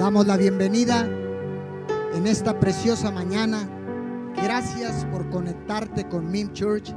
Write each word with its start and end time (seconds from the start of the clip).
damos 0.00 0.26
la 0.26 0.38
bienvenida 0.38 1.06
en 2.14 2.26
esta 2.26 2.58
preciosa 2.58 3.10
mañana. 3.10 3.68
Gracias 4.34 5.04
por 5.04 5.28
conectarte 5.28 6.08
con 6.08 6.30
Min 6.30 6.54
Church. 6.54 6.90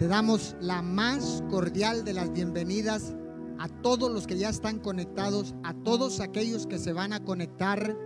Te 0.00 0.08
damos 0.08 0.56
la 0.60 0.82
más 0.82 1.44
cordial 1.48 2.04
de 2.04 2.12
las 2.12 2.32
bienvenidas 2.32 3.14
a 3.60 3.68
todos 3.68 4.10
los 4.10 4.26
que 4.26 4.36
ya 4.36 4.48
están 4.48 4.80
conectados, 4.80 5.54
a 5.62 5.74
todos 5.74 6.18
aquellos 6.18 6.66
que 6.66 6.80
se 6.80 6.92
van 6.92 7.12
a 7.12 7.22
conectar 7.22 7.96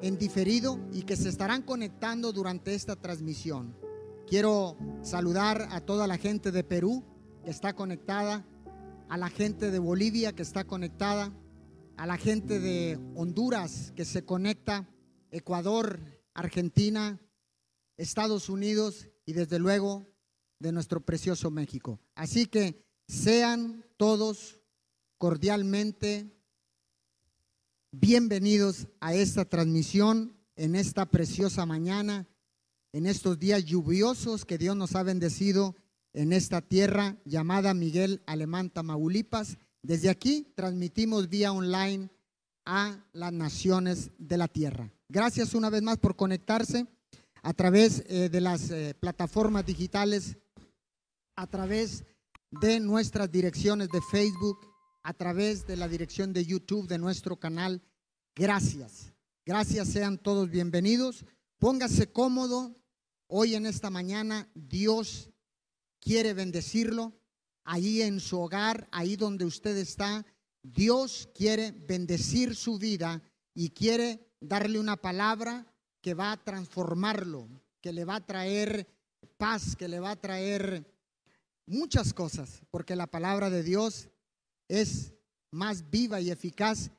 en 0.00 0.16
diferido 0.16 0.80
y 0.90 1.02
que 1.02 1.16
se 1.16 1.28
estarán 1.28 1.60
conectando 1.60 2.32
durante 2.32 2.74
esta 2.74 2.96
transmisión. 2.96 3.76
Quiero 4.26 4.78
saludar 5.02 5.68
a 5.72 5.82
toda 5.82 6.06
la 6.06 6.16
gente 6.16 6.52
de 6.52 6.64
Perú 6.64 7.04
que 7.44 7.50
está 7.50 7.74
conectada, 7.74 8.46
a 9.10 9.18
la 9.18 9.28
gente 9.28 9.70
de 9.70 9.78
Bolivia 9.78 10.32
que 10.32 10.42
está 10.42 10.64
conectada, 10.64 11.34
a 11.96 12.06
la 12.06 12.18
gente 12.18 12.60
de 12.60 12.98
Honduras 13.14 13.92
que 13.96 14.04
se 14.04 14.24
conecta, 14.24 14.88
Ecuador, 15.30 16.00
Argentina, 16.34 17.20
Estados 17.96 18.48
Unidos 18.48 19.08
y 19.24 19.32
desde 19.32 19.58
luego 19.58 20.06
de 20.58 20.72
nuestro 20.72 21.04
precioso 21.04 21.50
México. 21.50 22.00
Así 22.14 22.46
que 22.46 22.84
sean 23.08 23.84
todos 23.96 24.60
cordialmente 25.18 26.36
bienvenidos 27.92 28.88
a 29.00 29.14
esta 29.14 29.46
transmisión 29.46 30.36
en 30.56 30.74
esta 30.74 31.06
preciosa 31.06 31.64
mañana, 31.64 32.28
en 32.92 33.06
estos 33.06 33.38
días 33.38 33.64
lluviosos 33.64 34.44
que 34.44 34.58
Dios 34.58 34.76
nos 34.76 34.94
ha 34.96 35.02
bendecido 35.02 35.74
en 36.12 36.32
esta 36.32 36.60
tierra 36.60 37.16
llamada 37.24 37.74
Miguel 37.74 38.22
Alemán 38.26 38.70
Tamaulipas 38.70 39.58
desde 39.86 40.10
aquí 40.10 40.52
transmitimos 40.56 41.28
vía 41.28 41.52
online 41.52 42.10
a 42.64 42.98
las 43.12 43.32
naciones 43.32 44.10
de 44.18 44.36
la 44.36 44.48
tierra. 44.48 44.90
Gracias 45.08 45.54
una 45.54 45.70
vez 45.70 45.82
más 45.82 45.98
por 45.98 46.16
conectarse 46.16 46.86
a 47.42 47.54
través 47.54 48.02
eh, 48.08 48.28
de 48.28 48.40
las 48.40 48.70
eh, 48.70 48.96
plataformas 48.98 49.64
digitales, 49.64 50.36
a 51.36 51.46
través 51.46 52.04
de 52.50 52.80
nuestras 52.80 53.30
direcciones 53.30 53.88
de 53.90 54.00
Facebook, 54.10 54.58
a 55.04 55.14
través 55.14 55.64
de 55.66 55.76
la 55.76 55.86
dirección 55.86 56.32
de 56.32 56.44
YouTube 56.44 56.88
de 56.88 56.98
nuestro 56.98 57.38
canal. 57.38 57.80
Gracias. 58.34 59.12
Gracias, 59.44 59.88
sean 59.88 60.18
todos 60.18 60.50
bienvenidos. 60.50 61.24
Póngase 61.58 62.10
cómodo. 62.10 62.74
Hoy 63.28 63.54
en 63.54 63.66
esta 63.66 63.90
mañana 63.90 64.48
Dios 64.54 65.30
quiere 66.00 66.34
bendecirlo 66.34 67.15
ahí 67.66 68.00
en 68.00 68.20
su 68.20 68.40
hogar, 68.40 68.88
ahí 68.90 69.16
donde 69.16 69.44
usted 69.44 69.76
está, 69.76 70.24
Dios 70.62 71.28
quiere 71.34 71.72
bendecir 71.72 72.54
su 72.54 72.78
vida 72.78 73.22
y 73.54 73.70
quiere 73.70 74.26
darle 74.40 74.78
una 74.78 74.96
palabra 74.96 75.66
que 76.00 76.14
va 76.14 76.32
a 76.32 76.42
transformarlo, 76.42 77.48
que 77.80 77.92
le 77.92 78.04
va 78.04 78.16
a 78.16 78.26
traer 78.26 78.86
paz, 79.36 79.76
que 79.76 79.88
le 79.88 80.00
va 80.00 80.12
a 80.12 80.20
traer 80.20 80.86
muchas 81.66 82.14
cosas, 82.14 82.62
porque 82.70 82.96
la 82.96 83.08
palabra 83.08 83.50
de 83.50 83.62
Dios 83.62 84.08
es 84.68 85.12
más 85.50 85.90
viva 85.90 86.20
y 86.20 86.30
eficaz 86.30 86.90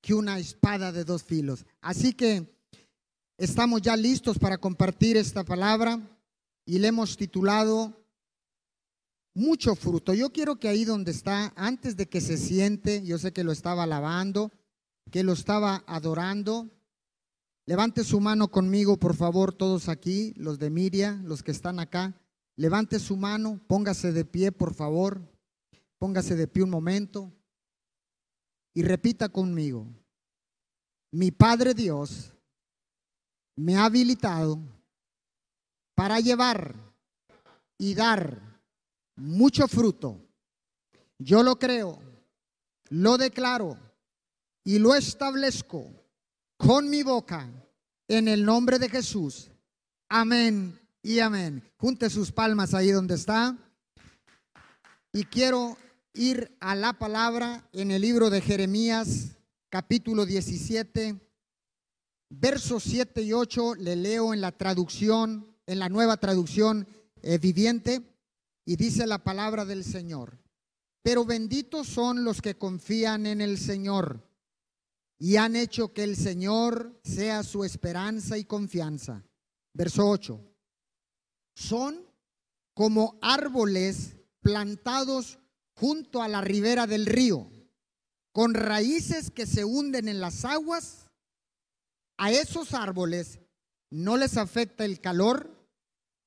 que 0.00 0.14
una 0.14 0.38
espada 0.38 0.92
de 0.92 1.04
dos 1.04 1.22
filos. 1.22 1.66
Así 1.80 2.14
que 2.14 2.58
estamos 3.36 3.82
ya 3.82 3.96
listos 3.96 4.38
para 4.38 4.58
compartir 4.58 5.16
esta 5.16 5.44
palabra 5.44 6.00
y 6.64 6.78
le 6.78 6.88
hemos 6.88 7.16
titulado 7.16 8.03
mucho 9.34 9.74
fruto. 9.74 10.14
Yo 10.14 10.32
quiero 10.32 10.56
que 10.56 10.68
ahí 10.68 10.84
donde 10.84 11.10
está, 11.10 11.52
antes 11.56 11.96
de 11.96 12.08
que 12.08 12.20
se 12.20 12.36
siente, 12.36 13.04
yo 13.04 13.18
sé 13.18 13.32
que 13.32 13.44
lo 13.44 13.52
estaba 13.52 13.82
alabando, 13.82 14.52
que 15.10 15.22
lo 15.22 15.32
estaba 15.32 15.84
adorando, 15.86 16.70
levante 17.66 18.04
su 18.04 18.20
mano 18.20 18.50
conmigo, 18.50 18.96
por 18.96 19.14
favor, 19.16 19.52
todos 19.52 19.88
aquí, 19.88 20.32
los 20.36 20.58
de 20.58 20.70
Miria, 20.70 21.20
los 21.24 21.42
que 21.42 21.50
están 21.50 21.80
acá. 21.80 22.14
Levante 22.56 23.00
su 23.00 23.16
mano, 23.16 23.60
póngase 23.66 24.12
de 24.12 24.24
pie, 24.24 24.52
por 24.52 24.74
favor. 24.74 25.20
Póngase 25.98 26.36
de 26.36 26.46
pie 26.46 26.62
un 26.62 26.70
momento 26.70 27.32
y 28.74 28.82
repita 28.82 29.28
conmigo. 29.28 29.86
Mi 31.12 31.30
Padre 31.30 31.74
Dios 31.74 32.32
me 33.56 33.76
ha 33.76 33.86
habilitado 33.86 34.58
para 35.94 36.20
llevar 36.20 36.74
y 37.78 37.94
dar 37.94 38.53
mucho 39.16 39.68
fruto. 39.68 40.20
Yo 41.18 41.42
lo 41.42 41.58
creo, 41.58 42.00
lo 42.88 43.16
declaro 43.16 43.78
y 44.64 44.78
lo 44.78 44.94
establezco 44.94 45.90
con 46.56 46.88
mi 46.88 47.02
boca 47.02 47.50
en 48.08 48.28
el 48.28 48.44
nombre 48.44 48.78
de 48.78 48.88
Jesús. 48.88 49.50
Amén 50.08 50.78
y 51.02 51.18
amén. 51.20 51.62
Junte 51.76 52.10
sus 52.10 52.32
palmas 52.32 52.74
ahí 52.74 52.90
donde 52.90 53.14
está. 53.14 53.56
Y 55.12 55.24
quiero 55.24 55.76
ir 56.12 56.56
a 56.60 56.74
la 56.74 56.94
palabra 56.94 57.68
en 57.72 57.90
el 57.90 58.02
libro 58.02 58.30
de 58.30 58.40
Jeremías, 58.40 59.36
capítulo 59.68 60.26
17, 60.26 61.20
versos 62.30 62.82
7 62.84 63.22
y 63.22 63.32
8. 63.32 63.76
Le 63.76 63.96
leo 63.96 64.34
en 64.34 64.40
la 64.40 64.52
traducción, 64.52 65.56
en 65.66 65.78
la 65.78 65.88
nueva 65.88 66.16
traducción 66.16 66.86
eh, 67.22 67.38
viviente. 67.38 68.02
Y 68.64 68.76
dice 68.76 69.06
la 69.06 69.22
palabra 69.22 69.64
del 69.64 69.84
Señor, 69.84 70.38
pero 71.02 71.24
benditos 71.24 71.86
son 71.86 72.24
los 72.24 72.40
que 72.40 72.56
confían 72.56 73.26
en 73.26 73.40
el 73.40 73.58
Señor 73.58 74.26
y 75.18 75.36
han 75.36 75.54
hecho 75.54 75.92
que 75.92 76.04
el 76.04 76.16
Señor 76.16 76.98
sea 77.04 77.42
su 77.42 77.64
esperanza 77.64 78.38
y 78.38 78.44
confianza. 78.44 79.24
Verso 79.72 80.08
8. 80.08 80.40
Son 81.54 82.06
como 82.72 83.18
árboles 83.22 84.16
plantados 84.40 85.38
junto 85.74 86.22
a 86.22 86.28
la 86.28 86.40
ribera 86.40 86.86
del 86.86 87.06
río, 87.06 87.50
con 88.32 88.54
raíces 88.54 89.30
que 89.30 89.46
se 89.46 89.64
hunden 89.64 90.08
en 90.08 90.20
las 90.20 90.44
aguas. 90.44 91.10
A 92.16 92.30
esos 92.32 92.74
árboles 92.74 93.40
no 93.90 94.16
les 94.16 94.36
afecta 94.36 94.84
el 94.84 95.00
calor 95.00 95.63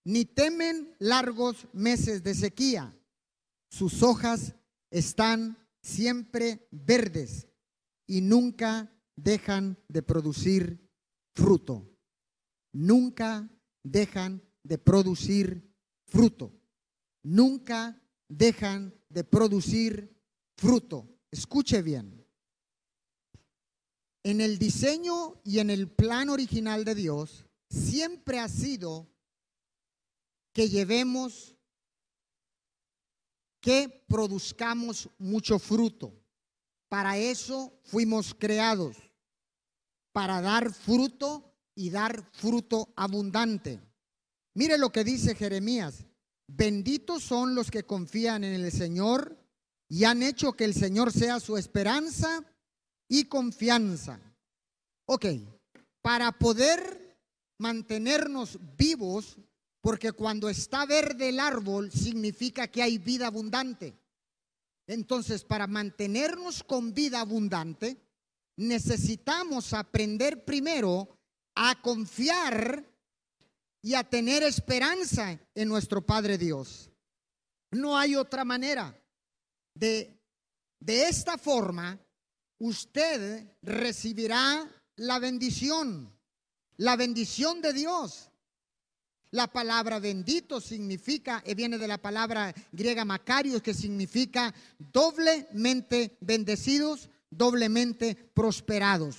ni 0.07 0.23
temen 0.23 0.95
largos 0.99 1.67
meses 1.73 2.23
de 2.23 2.33
sequía. 2.33 2.97
Sus 3.69 4.01
hojas 4.03 4.55
están 4.89 5.57
siempre 5.81 6.65
verdes 6.71 7.45
y 8.07 8.21
nunca 8.21 8.89
dejan 9.17 9.77
de 9.89 10.01
producir 10.01 10.79
fruto. 11.35 11.93
Nunca 12.71 13.49
dejan 13.83 14.41
de 14.63 14.77
producir 14.77 15.75
fruto. 16.05 16.53
Nunca 17.23 18.01
dejan 18.29 18.93
de 19.09 19.25
producir 19.25 20.17
fruto. 20.55 21.19
Escuche 21.31 21.81
bien. 21.81 22.25
En 24.23 24.39
el 24.39 24.57
diseño 24.57 25.41
y 25.43 25.59
en 25.59 25.69
el 25.69 25.91
plan 25.91 26.29
original 26.29 26.85
de 26.85 26.95
Dios 26.95 27.45
siempre 27.69 28.39
ha 28.39 28.47
sido 28.47 29.16
que 30.57 30.69
llevemos, 30.69 31.55
que 33.61 34.03
produzcamos 34.07 35.07
mucho 35.19 35.59
fruto. 35.59 36.19
Para 36.89 37.15
eso 37.15 37.79
fuimos 37.83 38.33
creados, 38.33 38.97
para 40.11 40.41
dar 40.41 40.73
fruto 40.73 41.53
y 41.75 41.91
dar 41.91 42.27
fruto 42.33 42.91
abundante. 42.95 43.79
Mire 44.55 44.79
lo 44.79 44.91
que 44.91 45.03
dice 45.03 45.35
Jeremías. 45.35 46.07
Benditos 46.47 47.21
son 47.21 47.53
los 47.53 47.69
que 47.69 47.83
confían 47.83 48.43
en 48.43 48.59
el 48.59 48.71
Señor 48.71 49.37
y 49.87 50.05
han 50.05 50.23
hecho 50.23 50.53
que 50.53 50.65
el 50.65 50.73
Señor 50.73 51.11
sea 51.11 51.39
su 51.39 51.55
esperanza 51.55 52.43
y 53.07 53.25
confianza. 53.25 54.19
Ok, 55.05 55.27
para 56.01 56.31
poder 56.31 57.15
mantenernos 57.59 58.57
vivos 58.75 59.37
porque 59.81 60.11
cuando 60.11 60.49
está 60.49 60.85
verde 60.85 61.29
el 61.29 61.39
árbol 61.39 61.91
significa 61.91 62.67
que 62.67 62.81
hay 62.81 62.97
vida 62.97 63.27
abundante. 63.27 63.97
Entonces, 64.87 65.43
para 65.43 65.67
mantenernos 65.67 66.63
con 66.63 66.93
vida 66.93 67.19
abundante, 67.19 67.97
necesitamos 68.55 69.73
aprender 69.73 70.45
primero 70.45 71.17
a 71.55 71.81
confiar 71.81 72.85
y 73.81 73.93
a 73.93 74.03
tener 74.03 74.43
esperanza 74.43 75.39
en 75.53 75.69
nuestro 75.69 76.05
Padre 76.05 76.37
Dios. 76.37 76.89
No 77.71 77.97
hay 77.97 78.15
otra 78.15 78.45
manera. 78.45 78.97
De, 79.73 80.19
de 80.79 81.07
esta 81.07 81.37
forma, 81.37 81.99
usted 82.59 83.45
recibirá 83.61 84.67
la 84.95 85.19
bendición, 85.19 86.11
la 86.77 86.95
bendición 86.95 87.61
de 87.61 87.73
Dios. 87.73 88.26
La 89.31 89.47
palabra 89.47 89.99
bendito 89.99 90.61
significa, 90.61 91.43
eh, 91.45 91.53
viene 91.53 91.77
de 91.77 91.87
la 91.87 91.97
palabra 91.97 92.53
griega 92.71 93.03
macarios, 93.03 93.61
que 93.61 93.73
significa 93.73 94.53
doblemente 94.77 96.17
bendecidos, 96.21 97.09
doblemente 97.29 98.15
prosperados. 98.33 99.17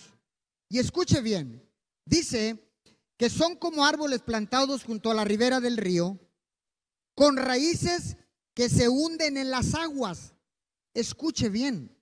Y 0.69 0.79
escuche 0.79 1.21
bien, 1.21 1.63
dice 2.05 2.73
que 3.19 3.29
son 3.29 3.57
como 3.57 3.85
árboles 3.85 4.23
plantados 4.23 4.85
junto 4.85 5.11
a 5.11 5.15
la 5.15 5.25
ribera 5.25 5.61
del 5.61 5.77
río, 5.77 6.19
con 7.15 7.37
raíces 7.37 8.17
que 8.55 8.69
se 8.69 8.89
hunden 8.89 9.37
en 9.37 9.51
las 9.51 9.75
aguas. 9.75 10.35
Escuche 10.95 11.49
bien, 11.49 11.97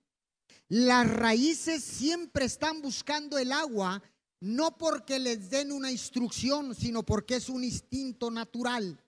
las 0.69 1.09
raíces 1.09 1.83
siempre 1.83 2.45
están 2.45 2.81
buscando 2.81 3.37
el 3.37 3.51
agua, 3.51 4.01
no 4.39 4.77
porque 4.77 5.19
les 5.19 5.49
den 5.49 5.71
una 5.71 5.91
instrucción, 5.91 6.75
sino 6.75 7.03
porque 7.03 7.35
es 7.35 7.49
un 7.49 7.63
instinto 7.63 8.29
natural. 8.29 9.03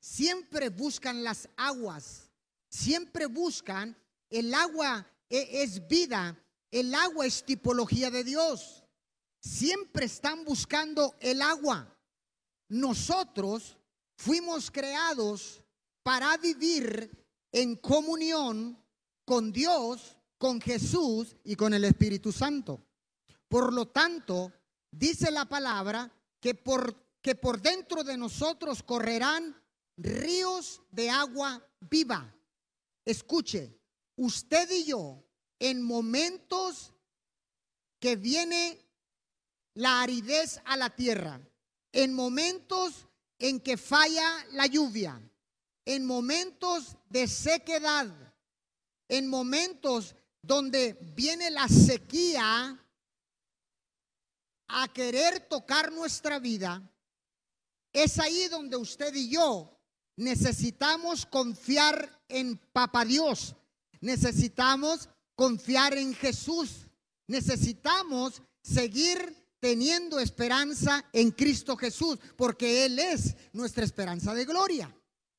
Siempre 0.00 0.68
buscan 0.68 1.22
las 1.22 1.48
aguas, 1.56 2.30
siempre 2.68 3.26
buscan 3.26 3.96
el 4.30 4.54
agua 4.54 5.06
e, 5.28 5.62
es 5.62 5.86
vida, 5.86 6.38
el 6.70 6.94
agua 6.94 7.26
es 7.26 7.44
tipología 7.44 8.10
de 8.10 8.24
Dios. 8.24 8.82
Siempre 9.40 10.06
están 10.06 10.44
buscando 10.44 11.14
el 11.20 11.42
agua. 11.42 11.96
Nosotros 12.68 13.76
fuimos 14.16 14.70
creados 14.70 15.62
para 16.02 16.36
vivir 16.36 17.10
en 17.52 17.76
comunión 17.76 18.78
con 19.24 19.52
Dios 19.52 20.16
con 20.38 20.60
Jesús 20.60 21.36
y 21.44 21.56
con 21.56 21.74
el 21.74 21.84
Espíritu 21.84 22.32
Santo. 22.32 22.85
Por 23.48 23.72
lo 23.72 23.88
tanto, 23.88 24.52
dice 24.90 25.30
la 25.30 25.44
palabra 25.44 26.12
que 26.40 26.54
por, 26.54 26.94
que 27.20 27.34
por 27.34 27.60
dentro 27.60 28.04
de 28.04 28.16
nosotros 28.16 28.82
correrán 28.82 29.56
ríos 29.96 30.82
de 30.90 31.10
agua 31.10 31.66
viva. 31.80 32.34
Escuche, 33.04 33.80
usted 34.16 34.70
y 34.70 34.84
yo, 34.84 35.24
en 35.58 35.82
momentos 35.82 36.92
que 37.98 38.16
viene 38.16 38.84
la 39.74 40.02
aridez 40.02 40.60
a 40.64 40.76
la 40.76 40.90
tierra, 40.90 41.40
en 41.92 42.14
momentos 42.14 43.06
en 43.38 43.60
que 43.60 43.76
falla 43.76 44.44
la 44.52 44.66
lluvia, 44.66 45.20
en 45.84 46.04
momentos 46.04 46.96
de 47.08 47.28
sequedad, 47.28 48.08
en 49.08 49.28
momentos 49.28 50.14
donde 50.42 50.94
viene 51.14 51.50
la 51.50 51.68
sequía 51.68 52.82
a 54.68 54.88
querer 54.88 55.40
tocar 55.48 55.92
nuestra 55.92 56.38
vida, 56.38 56.82
es 57.92 58.18
ahí 58.18 58.48
donde 58.48 58.76
usted 58.76 59.14
y 59.14 59.30
yo 59.30 59.76
necesitamos 60.16 61.26
confiar 61.26 62.22
en 62.28 62.58
Papa 62.72 63.04
Dios, 63.04 63.54
necesitamos 64.00 65.08
confiar 65.34 65.96
en 65.96 66.14
Jesús, 66.14 66.88
necesitamos 67.26 68.42
seguir 68.62 69.46
teniendo 69.60 70.18
esperanza 70.18 71.04
en 71.12 71.30
Cristo 71.30 71.76
Jesús, 71.76 72.18
porque 72.36 72.84
Él 72.84 72.98
es 72.98 73.34
nuestra 73.52 73.84
esperanza 73.84 74.34
de 74.34 74.44
gloria. 74.44 74.94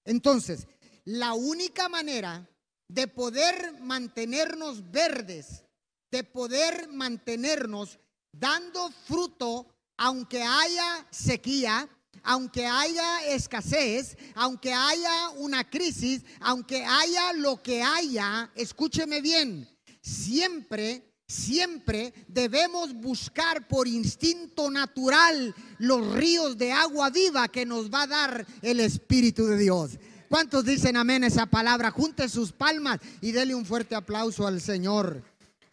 Entonces, 0.05 0.67
la 1.05 1.33
única 1.33 1.89
manera 1.89 2.49
de 2.87 3.07
poder 3.07 3.79
mantenernos 3.81 4.91
verdes, 4.91 5.63
de 6.11 6.23
poder 6.23 6.87
mantenernos 6.89 7.99
dando 8.39 8.91
fruto, 9.05 9.67
aunque 9.97 10.41
haya 10.41 11.05
sequía, 11.09 11.87
aunque 12.23 12.65
haya 12.65 13.25
escasez, 13.27 14.17
aunque 14.35 14.73
haya 14.73 15.29
una 15.37 15.69
crisis, 15.69 16.23
aunque 16.39 16.83
haya 16.83 17.33
lo 17.33 17.61
que 17.61 17.81
haya, 17.81 18.51
escúcheme 18.55 19.21
bien, 19.21 19.67
siempre 20.01 21.07
Siempre 21.29 22.13
debemos 22.29 22.93
buscar 22.93 23.67
por 23.67 23.85
instinto 23.85 24.71
natural 24.71 25.53
los 25.77 26.13
ríos 26.13 26.57
de 26.57 26.71
agua 26.71 27.09
viva 27.09 27.49
que 27.49 27.65
nos 27.65 27.91
va 27.91 28.03
a 28.03 28.07
dar 28.07 28.47
el 28.61 28.79
Espíritu 28.79 29.45
de 29.45 29.57
Dios. 29.57 29.99
¿Cuántos 30.29 30.63
dicen 30.63 30.95
amén 30.95 31.25
esa 31.25 31.45
palabra? 31.45 31.91
Junte 31.91 32.29
sus 32.29 32.53
palmas 32.53 33.01
y 33.19 33.33
dele 33.33 33.55
un 33.55 33.65
fuerte 33.65 33.93
aplauso 33.93 34.47
al 34.47 34.61
Señor. 34.61 35.21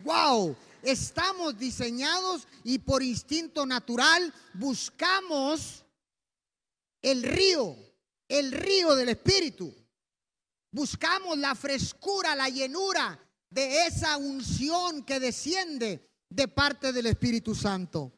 ¡Wow! 0.02 0.56
Estamos 0.84 1.58
diseñados 1.58 2.46
y 2.62 2.78
por 2.78 3.02
instinto 3.02 3.64
natural 3.64 4.32
buscamos 4.52 5.84
el 7.00 7.22
río, 7.22 7.76
el 8.28 8.52
río 8.52 8.94
del 8.94 9.10
Espíritu. 9.10 9.75
Buscamos 10.70 11.38
la 11.38 11.54
frescura, 11.54 12.34
la 12.34 12.48
llenura 12.48 13.19
de 13.48 13.86
esa 13.86 14.16
unción 14.16 15.04
que 15.04 15.20
desciende 15.20 16.10
de 16.28 16.48
parte 16.48 16.92
del 16.92 17.06
Espíritu 17.06 17.54
Santo. 17.54 18.12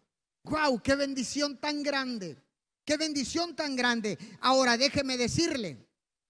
¡Wow! 0.44 0.80
¡Qué 0.82 0.94
bendición 0.94 1.58
tan 1.58 1.82
grande! 1.82 2.42
¡Qué 2.84 2.96
bendición 2.96 3.54
tan 3.54 3.76
grande! 3.76 4.16
Ahora 4.40 4.76
déjeme 4.76 5.16
decirle, 5.16 5.85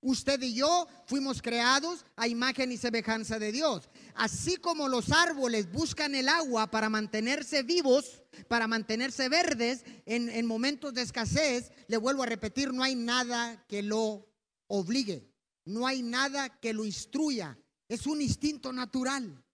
Usted 0.06 0.40
y 0.40 0.54
yo 0.54 0.86
fuimos 1.06 1.42
creados 1.42 2.06
a 2.14 2.28
imagen 2.28 2.70
y 2.70 2.76
semejanza 2.76 3.40
de 3.40 3.50
Dios. 3.50 3.88
Así 4.14 4.56
como 4.56 4.86
los 4.86 5.10
árboles 5.10 5.72
buscan 5.72 6.14
el 6.14 6.28
agua 6.28 6.70
para 6.70 6.88
mantenerse 6.88 7.64
vivos, 7.64 8.22
para 8.46 8.68
mantenerse 8.68 9.28
verdes 9.28 9.82
en, 10.04 10.46
momentos 10.46 10.94
de 10.94 11.02
escasez, 11.02 11.72
le 11.88 11.96
vuelvo 11.96 12.22
a 12.22 12.26
repetir, 12.26 12.72
no 12.72 12.84
hay 12.84 12.94
nada 12.94 13.66
que 13.66 13.82
lo 13.82 14.28
obligue, 14.68 15.28
no 15.64 15.88
hay 15.88 16.02
nada 16.02 16.60
que 16.60 16.72
lo 16.72 16.84
instruya. 16.84 17.58
Es 17.88 18.06
un 18.06 18.22
instinto 18.22 18.72
natural. 18.72 19.44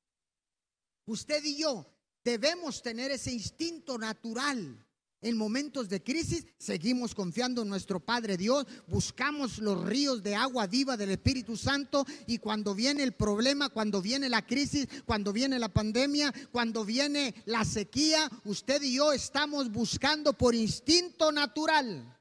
Usted 1.06 1.42
y 1.44 1.56
yo 1.56 1.86
debemos 2.22 2.82
tener 2.82 3.10
ese 3.10 3.32
instinto 3.32 3.96
natural 3.96 4.86
en 5.22 5.36
momentos 5.36 5.88
de 5.88 6.02
crisis 6.02 6.44
seguimos 6.58 7.14
confiando 7.14 7.62
en 7.62 7.68
nuestro 7.68 8.00
Padre 8.00 8.36
Dios, 8.36 8.66
buscamos 8.88 9.58
los 9.58 9.84
ríos 9.86 10.22
de 10.22 10.34
agua 10.34 10.66
viva 10.66 10.96
del 10.96 11.10
Espíritu 11.10 11.56
Santo 11.56 12.04
y 12.26 12.38
cuando 12.38 12.74
viene 12.74 13.04
el 13.04 13.12
problema, 13.12 13.68
cuando 13.68 14.02
viene 14.02 14.28
la 14.28 14.44
crisis, 14.44 14.88
cuando 15.06 15.32
viene 15.32 15.58
la 15.58 15.72
pandemia, 15.72 16.34
cuando 16.50 16.84
viene 16.84 17.34
la 17.46 17.64
sequía, 17.64 18.28
usted 18.44 18.82
y 18.82 18.96
yo 18.96 19.12
estamos 19.12 19.70
buscando 19.70 20.32
por 20.32 20.54
instinto 20.54 21.30
natural 21.30 22.18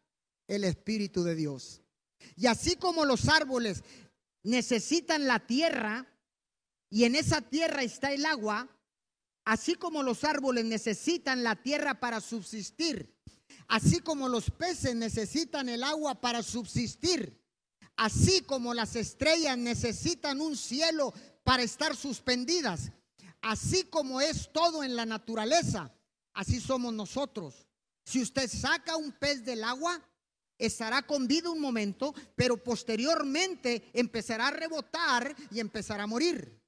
el 0.47 0.63
Espíritu 0.63 1.23
de 1.23 1.35
Dios. 1.35 1.81
Y 2.35 2.45
así 2.45 2.75
como 2.75 3.03
los 3.03 3.27
árboles 3.27 3.83
necesitan 4.43 5.25
la 5.25 5.39
tierra 5.39 6.07
y 6.89 7.05
en 7.05 7.15
esa 7.15 7.41
tierra 7.41 7.83
está 7.83 8.11
el 8.11 8.25
agua, 8.25 8.69
Así 9.43 9.75
como 9.75 10.03
los 10.03 10.23
árboles 10.23 10.65
necesitan 10.65 11.43
la 11.43 11.55
tierra 11.55 11.99
para 11.99 12.21
subsistir, 12.21 13.17
así 13.67 13.99
como 13.99 14.29
los 14.29 14.51
peces 14.51 14.95
necesitan 14.95 15.67
el 15.69 15.83
agua 15.83 16.21
para 16.21 16.43
subsistir, 16.43 17.41
así 17.95 18.41
como 18.41 18.73
las 18.73 18.95
estrellas 18.95 19.57
necesitan 19.57 20.41
un 20.41 20.55
cielo 20.55 21.13
para 21.43 21.63
estar 21.63 21.95
suspendidas, 21.95 22.91
así 23.41 23.85
como 23.85 24.21
es 24.21 24.51
todo 24.53 24.83
en 24.83 24.95
la 24.95 25.05
naturaleza, 25.05 25.91
así 26.33 26.59
somos 26.59 26.93
nosotros. 26.93 27.67
Si 28.05 28.21
usted 28.21 28.47
saca 28.47 28.95
un 28.95 29.11
pez 29.11 29.43
del 29.43 29.63
agua, 29.63 29.99
estará 30.57 31.01
con 31.01 31.27
vida 31.27 31.49
un 31.49 31.59
momento, 31.59 32.13
pero 32.35 32.61
posteriormente 32.63 33.89
empezará 33.93 34.49
a 34.49 34.51
rebotar 34.51 35.35
y 35.49 35.59
empezará 35.59 36.03
a 36.03 36.07
morir. 36.07 36.60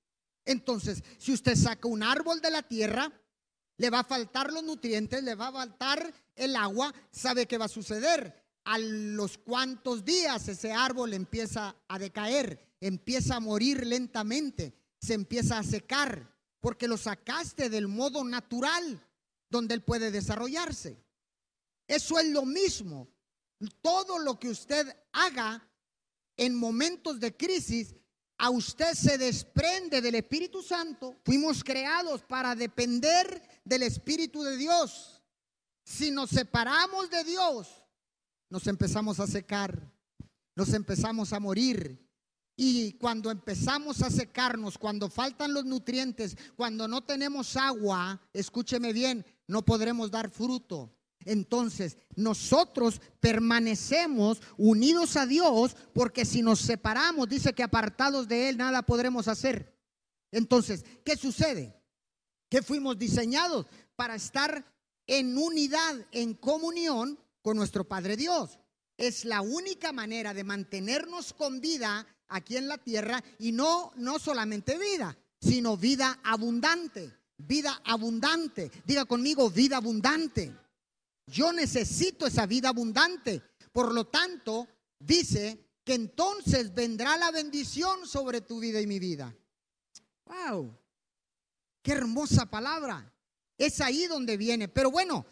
Entonces, 0.46 1.04
si 1.18 1.34
usted 1.34 1.56
saca 1.56 1.88
un 1.88 2.04
árbol 2.04 2.42
de 2.42 2.52
la 2.52 2.64
tierra, 2.64 3.12
le 3.78 3.90
va 3.90 4.00
a 4.00 4.04
faltar 4.04 4.52
los 4.52 4.64
nutrientes, 4.64 5.24
le 5.24 5.36
va 5.36 5.48
a 5.48 5.54
faltar 5.54 6.14
el 6.36 6.56
agua, 6.56 6.94
¿sabe 7.12 7.48
qué 7.48 7.58
va 7.58 7.66
a 7.66 7.70
suceder? 7.70 8.42
A 8.66 8.78
los 8.78 9.38
cuantos 9.38 10.06
días 10.06 10.48
ese 10.48 10.72
árbol 10.72 11.14
empieza 11.14 11.76
a 11.88 12.00
decaer, 12.00 12.76
empieza 12.80 13.36
a 13.36 13.40
morir 13.40 13.86
lentamente, 13.86 14.74
se 15.00 15.14
empieza 15.14 15.60
a 15.60 15.64
secar, 15.64 16.34
porque 16.60 16.88
lo 16.88 16.98
sacaste 16.98 17.70
del 17.70 17.88
modo 17.88 18.24
natural 18.24 19.06
donde 19.50 19.76
él 19.76 19.84
puede 19.84 20.12
desarrollarse. 20.12 20.98
Eso 21.88 22.20
es 22.20 22.28
lo 22.28 22.46
mismo. 22.46 23.10
Todo 23.82 24.18
lo 24.20 24.40
que 24.40 24.50
usted 24.50 24.88
haga 25.12 25.70
en 26.38 26.56
momentos 26.56 27.20
de 27.20 27.36
crisis 27.36 27.96
a 28.38 28.50
usted 28.50 28.94
se 28.94 29.18
desprende 29.18 30.02
del 30.02 30.16
Espíritu 30.16 30.62
Santo, 30.62 31.16
fuimos 31.24 31.64
creados 31.64 32.24
para 32.24 32.56
depender 32.56 33.42
del 33.64 33.84
Espíritu 33.84 34.44
de 34.44 34.58
Dios. 34.58 35.22
Si 35.84 36.12
nos 36.12 36.30
separamos 36.30 37.10
de 37.10 37.24
Dios, 37.24 37.68
nos 38.50 38.68
empezamos 38.68 39.20
a 39.20 39.28
secar, 39.28 39.92
nos 40.56 40.74
empezamos 40.74 41.34
a 41.34 41.40
morir. 41.40 42.00
Y 42.56 42.94
cuando 42.94 43.32
empezamos 43.32 44.04
a 44.04 44.12
secarnos, 44.12 44.78
cuando 44.78 45.10
faltan 45.10 45.54
los 45.54 45.66
nutrientes, 45.66 46.38
cuando 46.56 46.88
no 46.88 47.04
tenemos 47.04 47.58
agua, 47.58 48.22
escúcheme 48.32 48.94
bien, 48.94 49.26
no 49.48 49.66
podremos 49.66 50.12
dar 50.12 50.30
fruto. 50.30 50.96
Entonces, 51.26 51.98
nosotros 52.16 53.02
permanecemos 53.20 54.42
unidos 54.58 55.16
a 55.18 55.26
Dios 55.26 55.76
porque 55.94 56.26
si 56.26 56.42
nos 56.42 56.60
separamos, 56.60 57.30
dice 57.30 57.54
que 57.54 57.64
apartados 57.64 58.28
de 58.28 58.50
Él 58.50 58.58
nada 58.58 58.82
podremos 58.82 59.28
hacer. 59.28 59.74
Entonces, 60.32 60.84
¿qué 61.04 61.16
sucede? 61.16 61.84
que 62.54 62.62
fuimos 62.62 63.00
diseñados 63.00 63.66
para 63.96 64.14
estar 64.14 64.64
en 65.08 65.36
unidad, 65.36 65.96
en 66.12 66.36
comunión 66.36 67.18
con 67.42 67.58
nuestro 67.58 67.84
Padre 67.88 68.16
Dios. 68.16 68.60
Es 68.96 69.26
la 69.26 69.42
única 69.42 69.92
manera 69.92 70.36
de 70.36 70.44
mantenernos 70.44 71.34
con 71.34 71.60
vida 71.60 72.06
aquí 72.28 72.56
en 72.58 72.68
la 72.68 72.78
tierra 72.78 73.24
y 73.40 73.54
no, 73.54 73.92
no 73.96 74.20
solamente 74.20 74.78
vida, 74.78 75.18
sino 75.42 75.78
vida 75.78 76.20
abundante, 76.24 77.12
vida 77.40 77.82
abundante. 77.86 78.70
Diga 78.86 79.06
conmigo, 79.06 79.50
vida 79.50 79.78
abundante. 79.78 80.56
Yo 81.28 81.54
necesito 81.54 82.28
esa 82.28 82.46
vida 82.46 82.70
abundante. 82.70 83.42
Por 83.72 83.94
lo 83.94 84.06
tanto, 84.08 84.68
dice 85.00 85.64
que 85.84 85.94
entonces 85.94 86.74
vendrá 86.74 87.18
la 87.18 87.32
bendición 87.32 88.08
sobre 88.08 88.42
tu 88.42 88.60
vida 88.60 88.80
y 88.82 88.88
mi 88.88 89.00
vida. 89.00 89.36
Wow. 90.26 90.78
Qué 91.82 91.92
hermosa 91.92 92.50
palabra. 92.50 93.12
Es 93.58 93.82
ahí 93.82 94.08
donde 94.08 94.38
viene. 94.38 94.68
Pero 94.68 94.92
bueno, 94.92 95.26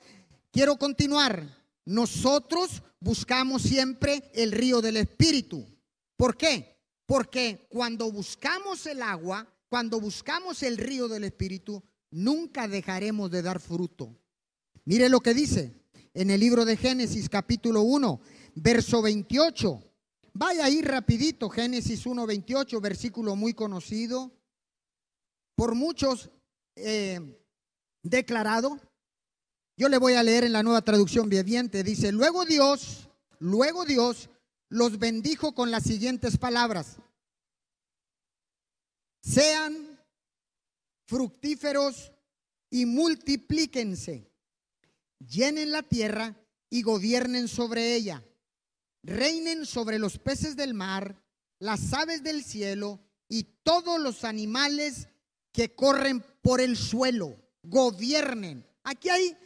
quiero 0.51 0.77
continuar. 0.77 1.59
Nosotros 1.85 2.83
buscamos 2.99 3.61
siempre 3.63 4.31
el 4.33 4.51
río 4.51 4.81
del 4.81 4.97
Espíritu. 4.97 5.65
¿Por 6.15 6.37
qué? 6.37 6.77
Porque 7.05 7.67
cuando 7.69 8.11
buscamos 8.11 8.85
el 8.85 9.01
agua, 9.01 9.47
cuando 9.69 9.99
buscamos 9.99 10.63
el 10.63 10.77
río 10.77 11.07
del 11.07 11.23
Espíritu, 11.23 11.83
nunca 12.11 12.67
dejaremos 12.67 13.31
de 13.31 13.41
dar 13.41 13.59
fruto. 13.59 14.17
Mire 14.85 15.09
lo 15.09 15.19
que 15.21 15.33
dice 15.33 15.80
en 16.13 16.29
el 16.29 16.39
libro 16.39 16.65
de 16.65 16.77
Génesis 16.77 17.29
capítulo 17.29 17.81
1, 17.83 18.21
verso 18.55 19.01
28. 19.01 19.81
Vaya 20.33 20.65
ahí 20.65 20.81
rapidito, 20.81 21.49
Génesis 21.49 22.05
1, 22.05 22.25
28, 22.25 22.81
versículo 22.81 23.35
muy 23.35 23.53
conocido, 23.53 24.31
por 25.55 25.75
muchos 25.75 26.29
eh, 26.75 27.19
declarado. 28.03 28.79
Yo 29.77 29.89
le 29.89 29.97
voy 29.97 30.13
a 30.13 30.23
leer 30.23 30.43
en 30.43 30.53
la 30.53 30.63
nueva 30.63 30.81
traducción 30.81 31.29
viviente. 31.29 31.83
Dice, 31.83 32.11
luego 32.11 32.45
Dios, 32.45 33.09
luego 33.39 33.85
Dios 33.85 34.29
los 34.69 34.99
bendijo 34.99 35.53
con 35.53 35.71
las 35.71 35.83
siguientes 35.83 36.37
palabras. 36.37 36.97
Sean 39.21 39.99
fructíferos 41.07 42.11
y 42.69 42.85
multiplíquense. 42.85 44.30
Llenen 45.27 45.71
la 45.71 45.83
tierra 45.83 46.35
y 46.69 46.81
gobiernen 46.81 47.47
sobre 47.47 47.95
ella. 47.95 48.23
Reinen 49.03 49.65
sobre 49.65 49.99
los 49.99 50.17
peces 50.17 50.55
del 50.55 50.73
mar, 50.73 51.23
las 51.59 51.93
aves 51.93 52.23
del 52.23 52.43
cielo 52.43 52.99
y 53.27 53.43
todos 53.63 53.99
los 53.99 54.23
animales 54.23 55.07
que 55.51 55.75
corren 55.75 56.23
por 56.41 56.61
el 56.61 56.77
suelo 56.77 57.37
gobiernen. 57.63 58.65
Aquí 58.83 59.09
hay 59.09 59.37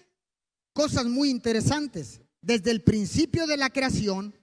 cosas 0.73 1.05
muy 1.05 1.29
interesantes. 1.29 2.21
Desde 2.41 2.71
el 2.71 2.83
principio 2.83 3.47
de 3.47 3.57
la 3.57 3.69
creación, 3.69 4.35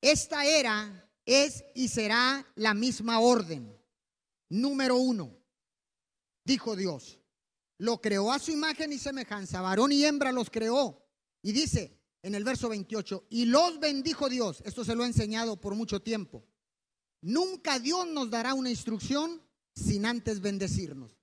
esta 0.00 0.44
era, 0.44 1.10
es 1.24 1.64
y 1.74 1.88
será 1.88 2.46
la 2.56 2.74
misma 2.74 3.20
orden. 3.20 3.74
Número 4.48 4.96
uno, 4.96 5.34
dijo 6.44 6.76
Dios, 6.76 7.18
lo 7.78 8.00
creó 8.00 8.32
a 8.32 8.38
su 8.38 8.50
imagen 8.50 8.92
y 8.92 8.98
semejanza, 8.98 9.60
varón 9.60 9.92
y 9.92 10.04
hembra 10.04 10.32
los 10.32 10.50
creó. 10.50 11.02
Y 11.42 11.52
dice 11.52 11.96
en 12.22 12.34
el 12.34 12.42
verso 12.42 12.68
28, 12.68 13.26
y 13.30 13.44
los 13.44 13.78
bendijo 13.78 14.28
Dios. 14.28 14.60
Esto 14.64 14.84
se 14.84 14.96
lo 14.96 15.04
he 15.04 15.06
enseñado 15.06 15.60
por 15.60 15.76
mucho 15.76 16.02
tiempo. 16.02 16.44
Nunca 17.20 17.78
Dios 17.78 18.06
nos 18.08 18.30
dará 18.30 18.54
una 18.54 18.70
instrucción 18.70 19.40
sin 19.74 20.06
antes 20.06 20.40
bendecirnos. 20.40 21.16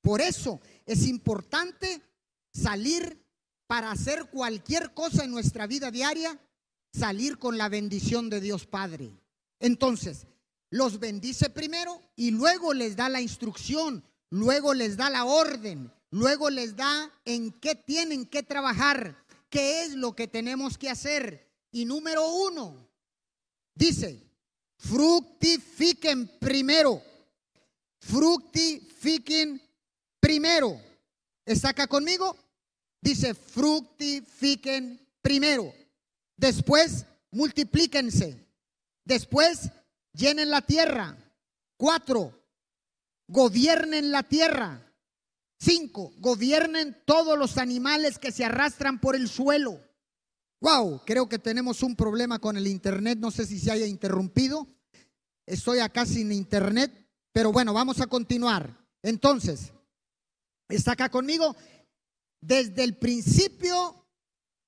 Por 0.00 0.20
eso 0.20 0.60
es 0.84 1.06
importante 1.06 2.02
salir 2.52 3.24
para 3.68 3.92
hacer 3.92 4.30
cualquier 4.30 4.92
cosa 4.94 5.24
en 5.24 5.30
nuestra 5.30 5.66
vida 5.66 5.90
diaria, 5.90 6.38
salir 6.92 7.38
con 7.38 7.56
la 7.56 7.68
bendición 7.68 8.28
de 8.28 8.40
Dios 8.40 8.66
Padre. 8.66 9.16
Entonces, 9.60 10.26
los 10.70 10.98
bendice 10.98 11.50
primero 11.50 12.02
y 12.16 12.32
luego 12.32 12.74
les 12.74 12.96
da 12.96 13.08
la 13.08 13.20
instrucción, 13.20 14.04
luego 14.32 14.72
les 14.72 14.96
da 14.96 15.10
la 15.10 15.26
orden, 15.26 15.92
luego 16.10 16.48
les 16.48 16.74
da 16.74 17.12
en 17.26 17.52
qué 17.52 17.74
tienen 17.74 18.24
que 18.24 18.42
trabajar, 18.42 19.14
qué 19.50 19.84
es 19.84 19.92
lo 19.92 20.16
que 20.16 20.26
tenemos 20.26 20.78
que 20.78 20.88
hacer. 20.88 21.52
Y 21.70 21.84
número 21.84 22.26
uno, 22.26 22.88
dice, 23.74 24.26
fructifiquen 24.78 26.38
primero, 26.38 27.02
fructifiquen 28.00 29.60
primero. 30.18 30.80
¿Está 31.44 31.70
acá 31.70 31.86
conmigo? 31.86 32.34
Dice, 33.02 33.34
fructifiquen 33.34 34.98
primero. 35.20 35.74
Después, 36.38 37.04
multiplíquense. 37.30 38.46
Después, 39.04 39.70
llenen 40.14 40.48
la 40.48 40.62
tierra. 40.62 41.18
Cuatro, 41.76 42.41
gobiernen 43.28 44.10
la 44.10 44.22
tierra. 44.22 44.92
Cinco, 45.58 46.12
gobiernen 46.18 47.02
todos 47.04 47.38
los 47.38 47.56
animales 47.58 48.18
que 48.18 48.32
se 48.32 48.44
arrastran 48.44 49.00
por 49.00 49.14
el 49.14 49.28
suelo. 49.28 49.80
Wow, 50.60 51.02
creo 51.04 51.28
que 51.28 51.38
tenemos 51.38 51.82
un 51.82 51.96
problema 51.96 52.38
con 52.38 52.56
el 52.56 52.66
internet. 52.66 53.18
No 53.18 53.30
sé 53.30 53.46
si 53.46 53.58
se 53.58 53.70
haya 53.70 53.86
interrumpido. 53.86 54.66
Estoy 55.46 55.78
acá 55.80 56.06
sin 56.06 56.32
internet, 56.32 56.92
pero 57.32 57.52
bueno, 57.52 57.72
vamos 57.72 58.00
a 58.00 58.06
continuar. 58.06 58.76
Entonces, 59.02 59.72
¿Está 60.72 60.92
acá 60.92 61.10
conmigo? 61.10 61.54
Desde 62.40 62.82
el 62.82 62.96
principio 62.96 64.06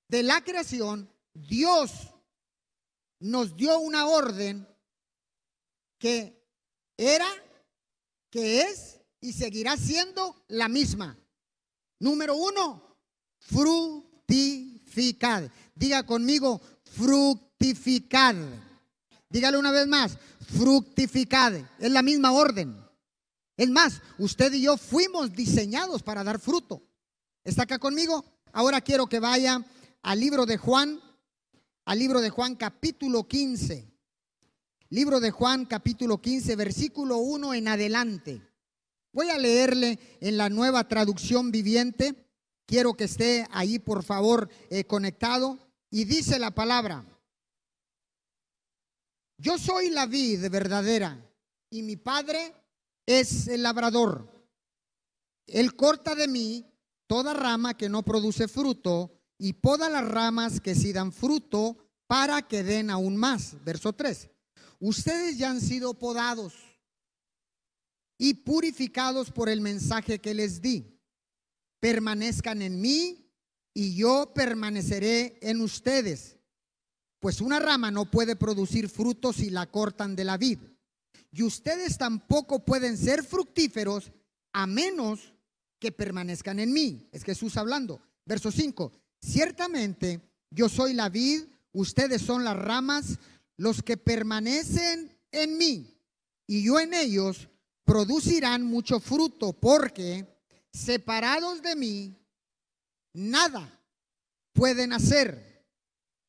de 0.09 0.23
la 0.23 0.45
creación, 0.45 1.11
Dios 1.33 2.13
nos 3.21 3.57
dio 3.57 3.79
una 3.79 4.07
orden 4.07 4.69
que 5.99 6.47
era, 6.99 7.27
que 8.35 8.63
es 8.63 9.01
y 9.21 9.33
seguirá 9.33 9.77
siendo 9.77 10.45
la 10.49 10.69
misma. 10.69 11.17
Número 12.01 12.35
uno, 12.35 12.99
fructificad. 13.39 14.29
Diga 15.73 16.05
conmigo, 16.05 16.61
fructificad. 16.83 18.35
Dígale 19.31 19.57
una 19.57 19.71
vez 19.71 19.87
más, 19.87 20.19
fructificad. 20.49 21.55
Es 21.79 21.93
la 21.93 22.03
misma 22.03 22.33
orden. 22.33 22.77
Es 23.57 23.71
más, 23.71 24.03
usted 24.19 24.53
y 24.55 24.63
yo 24.63 24.77
fuimos 24.79 25.33
diseñados 25.33 26.03
para 26.03 26.25
dar 26.25 26.41
fruto. 26.41 26.83
¿Está 27.45 27.63
acá 27.63 27.79
conmigo? 27.79 28.25
Ahora 28.53 28.81
quiero 28.81 29.07
que 29.07 29.21
vaya 29.21 29.65
al 30.03 30.19
libro 30.19 30.45
de 30.45 30.57
Juan, 30.57 31.01
al 31.85 32.01
libro 32.01 32.21
de 32.21 32.31
Juan 32.31 32.57
capítulo 32.57 33.29
15. 33.29 33.94
Libro 34.95 35.19
de 35.19 35.33
Juan 35.33 35.65
capítulo 35.65 36.23
15, 36.23 36.55
versículo 36.55 37.17
1 37.17 37.55
en 37.55 37.67
adelante. 37.67 38.41
Voy 39.13 39.29
a 39.29 39.39
leerle 39.39 39.99
en 40.21 40.37
la 40.37 40.49
nueva 40.49 40.87
traducción 40.87 41.51
viviente. 41.51 42.15
Quiero 42.65 42.95
que 42.95 43.03
esté 43.03 43.45
ahí, 43.51 43.81
por 43.81 44.05
favor, 44.05 44.49
eh, 44.71 44.85
conectado. 44.85 45.59
Y 45.91 46.05
dice 46.05 46.39
la 46.39 46.53
palabra, 46.53 47.05
yo 49.37 49.59
soy 49.59 49.91
la 49.91 50.07
vid 50.07 50.49
verdadera 50.49 51.29
y 51.71 51.83
mi 51.83 51.97
padre 51.97 52.55
es 53.05 53.49
el 53.49 53.65
labrador. 53.65 54.31
Él 55.49 55.75
corta 55.75 56.15
de 56.15 56.29
mí 56.29 56.73
toda 57.09 57.35
rama 57.35 57.77
que 57.77 57.89
no 57.89 58.05
produce 58.05 58.47
fruto 58.47 59.11
y 59.39 59.55
poda 59.55 59.91
las 59.91 60.07
ramas 60.07 60.61
que 60.61 60.77
sí 60.77 60.93
dan 60.93 61.11
fruto 61.11 61.79
para 62.07 62.43
que 62.43 62.63
den 62.63 62.91
aún 62.91 63.17
más. 63.17 63.57
Verso 63.65 63.93
3. 63.93 64.31
Ustedes 64.81 65.39
ya 65.39 65.51
han 65.51 65.61
sido 65.61 65.95
podados 65.95 66.55
y 68.19 68.35
purificados 68.35 69.31
por 69.31 69.49
el 69.49 69.61
mensaje 69.61 70.21
que 70.21 70.35
les 70.35 70.61
di. 70.61 71.01
Permanezcan 71.81 72.63
en 72.63 72.81
mí 72.81 73.31
y 73.75 73.95
yo 73.95 74.33
permaneceré 74.35 75.39
en 75.43 75.61
ustedes. 75.61 76.37
Pues 77.21 77.41
una 77.41 77.59
rama 77.59 77.91
no 77.91 78.11
puede 78.11 78.37
producir 78.37 78.89
fruto 78.89 79.33
si 79.33 79.51
la 79.51 79.71
cortan 79.71 80.15
de 80.17 80.25
la 80.25 80.37
vid 80.37 80.59
y 81.35 81.43
ustedes 81.43 81.99
tampoco 81.99 82.65
pueden 82.65 82.97
ser 82.97 83.25
fructíferos 83.25 84.13
a 84.53 84.69
menos 84.69 85.35
que 85.81 85.91
permanezcan 85.91 86.61
en 86.61 86.73
mí. 86.73 87.09
Es 87.11 87.25
Jesús 87.25 87.57
hablando. 87.57 88.01
Verso 88.25 88.53
5. 88.53 88.93
Ciertamente 89.21 90.21
yo 90.51 90.69
soy 90.69 90.93
la 90.93 91.09
vid, 91.09 91.43
ustedes 91.73 92.23
son 92.23 92.45
las 92.45 92.57
ramas, 92.57 93.19
los 93.57 93.83
que 93.83 93.97
permanecen 93.97 95.19
en 95.31 95.59
mí 95.59 95.95
y 96.47 96.65
yo 96.65 96.79
en 96.79 96.95
ellos 96.95 97.49
producirán 97.85 98.65
mucho 98.65 99.01
fruto, 99.01 99.53
porque 99.53 100.27
separados 100.73 101.63
de 101.63 101.77
mí, 101.77 102.17
nada 103.13 103.81
pueden 104.53 104.93
hacer. 104.93 105.65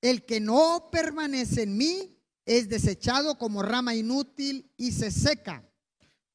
El 0.01 0.25
que 0.25 0.39
no 0.39 0.89
permanece 0.91 1.63
en 1.63 1.77
mí, 1.77 2.11
es 2.45 2.69
desechado 2.69 3.39
como 3.39 3.63
rama 3.63 3.95
inútil 3.95 4.71
y 4.77 4.91
se 4.91 5.09
seca. 5.09 5.67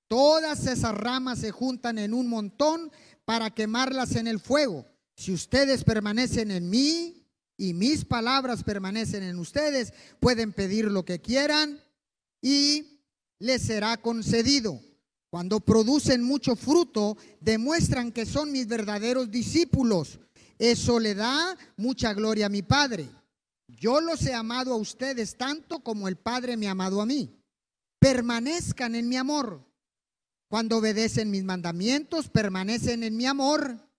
Todas 0.09 0.67
esas 0.67 0.93
ramas 0.93 1.39
se 1.39 1.53
juntan 1.53 1.99
en 1.99 2.13
un 2.13 2.27
montón 2.27 2.91
para 3.25 3.51
quemarlas 3.51 4.17
en 4.17 4.27
el 4.27 4.41
fuego. 4.41 4.87
Si 5.15 5.33
ustedes 5.33 5.85
permanecen 5.85 6.51
en 6.51 6.69
mí 6.69 7.20
y 7.61 7.75
mis 7.75 8.07
palabras 8.07 8.65
permanecen 8.65 9.23
en 9.23 9.39
ustedes, 9.39 9.93
pueden 10.19 10.55
pedir 10.55 10.87
lo 10.87 11.05
que 11.05 11.21
quieran 11.21 11.79
y 12.41 13.03
les 13.39 13.61
será 13.61 13.99
concedido. 13.99 14.81
Cuando 15.29 15.61
producen 15.61 16.23
mucho 16.23 16.57
fruto, 16.57 17.19
demuestran 17.39 18.13
que 18.13 18.25
son 18.25 18.51
mis 18.51 18.67
verdaderos 18.67 19.31
discípulos. 19.31 20.19
Eso 20.59 20.99
le 20.99 21.15
da 21.15 21.55
mucha 21.77 22.15
gloria 22.15 22.47
a 22.47 22.49
mi 22.49 22.63
Padre. 22.63 23.11
Yo 23.69 24.01
los 24.01 24.25
he 24.25 24.33
amado 24.33 24.73
a 24.73 24.77
ustedes 24.77 25.37
tanto 25.37 25.81
como 25.81 26.09
el 26.09 26.17
Padre 26.17 26.57
me 26.57 26.67
ha 26.67 26.71
amado 26.71 27.03
a 27.03 27.07
mí. 27.07 27.31
Permanezcan 27.99 28.95
en 28.95 29.07
mi 29.07 29.17
amor. 29.17 29.63
Cuando 30.49 30.79
obedecen 30.79 31.31
mis 31.31 31.45
mandamientos, 31.45 32.31
permanecen 32.31 33.05
en 33.05 33.19
mi 33.19 33.27
amor. 33.27 33.90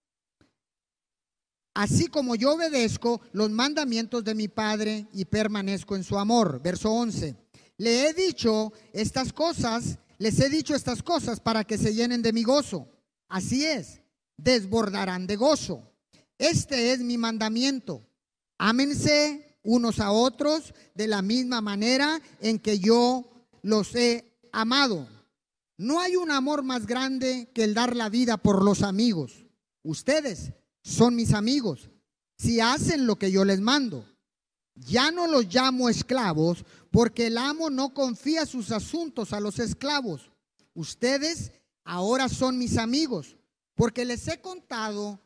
Así 1.74 2.08
como 2.08 2.36
yo 2.36 2.54
obedezco 2.54 3.22
los 3.32 3.50
mandamientos 3.50 4.24
de 4.24 4.36
mi 4.36 4.48
Padre 4.48 5.08
y 5.14 5.26
permanezco 5.26 5.96
en 5.96 6.04
su 6.04 6.18
amor. 6.18 6.62
Verso 6.62 6.92
11. 6.92 7.36
Le 7.78 8.08
he 8.08 8.14
dicho 8.14 8.74
estas 8.94 9.32
cosas, 9.32 9.98
les 10.18 10.40
he 10.40 10.50
dicho 10.50 10.76
estas 10.76 11.02
cosas 11.02 11.40
para 11.40 11.64
que 11.64 11.78
se 11.78 11.94
llenen 11.94 12.22
de 12.22 12.34
mi 12.34 12.44
gozo. 12.44 12.88
Así 13.30 13.66
es, 13.66 14.02
desbordarán 14.38 15.26
de 15.28 15.38
gozo. 15.38 15.92
Este 16.38 16.92
es 16.92 17.00
mi 17.00 17.18
mandamiento. 17.18 18.06
Ámense 18.58 19.58
unos 19.64 20.00
a 20.00 20.12
otros 20.12 20.74
de 20.94 21.08
la 21.08 21.22
misma 21.22 21.62
manera 21.62 22.22
en 22.42 22.60
que 22.60 22.80
yo 22.80 23.32
los 23.62 23.96
he 23.96 24.38
amado. 24.52 25.08
No 25.78 26.02
hay 26.02 26.16
un 26.16 26.32
amor 26.32 26.64
más 26.64 26.86
grande 26.86 27.50
que 27.54 27.64
el 27.64 27.74
dar 27.74 27.96
la 27.96 28.10
vida 28.10 28.38
por 28.38 28.64
los 28.64 28.84
amigos. 28.84 29.46
Ustedes 29.84 30.54
son 30.84 31.16
mis 31.16 31.34
amigos 31.34 31.90
si 32.38 32.60
hacen 32.60 33.06
lo 33.06 33.18
que 33.18 33.32
yo 33.32 33.46
les 33.46 33.60
mando. 33.62 34.06
Ya 34.74 35.12
no 35.12 35.28
los 35.28 35.54
llamo 35.54 35.90
esclavos 35.90 36.66
porque 36.90 37.28
el 37.28 37.38
amo 37.38 37.70
no 37.70 37.94
confía 37.94 38.46
sus 38.46 38.72
asuntos 38.72 39.34
a 39.34 39.40
los 39.40 39.60
esclavos. 39.60 40.32
Ustedes 40.74 41.52
ahora 41.84 42.30
son 42.30 42.58
mis 42.58 42.78
amigos 42.78 43.38
porque 43.76 44.06
les 44.06 44.28
he 44.28 44.42
contado 44.42 45.20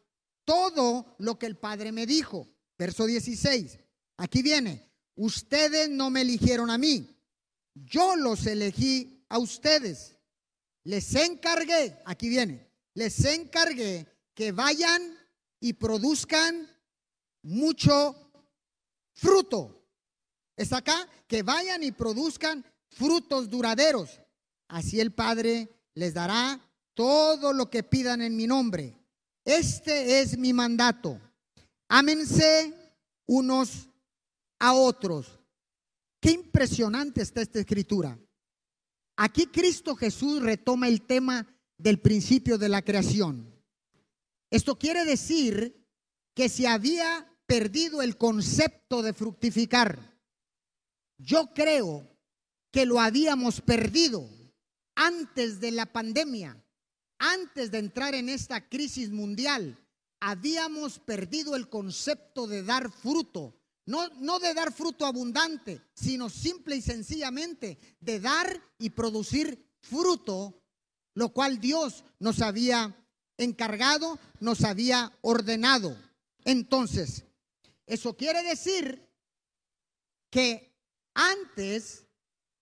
todo 0.44 1.16
lo 1.20 1.40
que 1.40 1.46
el 1.46 1.58
Padre 1.58 1.92
me 1.92 2.06
dijo. 2.06 2.48
Verso 2.78 3.06
16. 3.06 3.80
Aquí 4.18 4.42
viene. 4.42 4.92
Ustedes 5.16 5.90
no 5.90 6.10
me 6.10 6.22
eligieron 6.22 6.70
a 6.70 6.78
mí. 6.78 7.16
Yo 7.74 8.16
los 8.16 8.46
elegí 8.46 9.26
a 9.30 9.38
ustedes. 9.38 10.18
Les 10.84 11.16
encargué, 11.16 11.98
aquí 12.06 12.30
viene, 12.30 12.70
les 12.94 13.26
encargué 13.26 14.06
que 14.36 14.52
vayan 14.52 15.15
y 15.60 15.74
produzcan 15.74 16.70
mucho 17.42 18.16
fruto. 19.14 19.84
Está 20.56 20.78
acá, 20.78 21.08
que 21.28 21.44
vayan 21.44 21.84
y 21.84 21.92
produzcan 21.92 22.66
frutos 22.90 23.50
duraderos. 23.50 24.22
Así 24.68 25.00
el 25.00 25.14
Padre 25.14 25.70
les 25.94 26.14
dará 26.14 26.60
todo 26.94 27.54
lo 27.54 27.70
que 27.70 27.84
pidan 27.84 28.22
en 28.22 28.36
mi 28.36 28.48
nombre. 28.48 28.98
Este 29.44 30.22
es 30.22 30.38
mi 30.38 30.54
mandato. 30.54 31.20
Ámense 31.88 32.74
unos 33.28 33.90
a 34.60 34.74
otros. 34.74 35.40
Qué 36.20 36.32
impresionante 36.32 37.22
está 37.22 37.42
esta 37.42 37.60
escritura. 37.60 38.18
Aquí 39.18 39.48
Cristo 39.48 39.96
Jesús 39.96 40.42
retoma 40.42 40.88
el 40.88 41.04
tema 41.04 41.46
del 41.78 42.00
principio 42.00 42.58
de 42.58 42.70
la 42.70 42.82
creación. 42.82 43.55
Esto 44.56 44.80
quiere 44.80 45.04
decir 45.04 45.86
que 46.34 46.48
se 46.48 46.66
había 46.66 47.30
perdido 47.46 48.02
el 48.02 48.18
concepto 48.18 49.02
de 49.02 49.12
fructificar. 49.12 50.18
Yo 51.18 51.54
creo 51.54 52.10
que 52.72 52.86
lo 52.86 53.02
habíamos 53.02 53.60
perdido 53.60 54.30
antes 54.96 55.60
de 55.60 55.72
la 55.72 55.92
pandemia, 55.92 56.66
antes 57.20 57.70
de 57.70 57.80
entrar 57.80 58.16
en 58.16 58.30
esta 58.30 58.70
crisis 58.70 59.12
mundial. 59.12 59.78
Habíamos 60.22 61.00
perdido 61.00 61.58
el 61.58 61.68
concepto 61.68 62.48
de 62.48 62.64
dar 62.64 62.90
fruto, 62.90 63.60
no, 63.86 64.08
no 64.22 64.40
de 64.40 64.54
dar 64.54 64.72
fruto 64.72 65.06
abundante, 65.06 65.82
sino 65.94 66.30
simple 66.30 66.78
y 66.78 66.82
sencillamente 66.82 67.78
de 68.00 68.22
dar 68.22 68.62
y 68.80 68.92
producir 68.92 69.70
fruto, 69.82 70.64
lo 71.14 71.34
cual 71.34 71.60
Dios 71.60 72.06
nos 72.20 72.42
había 72.42 73.05
encargado, 73.38 74.20
nos 74.40 74.64
había 74.64 75.12
ordenado. 75.22 75.98
Entonces, 76.44 77.26
eso 77.86 78.16
quiere 78.16 78.44
decir 78.44 79.08
que 80.30 80.74
antes 81.14 82.06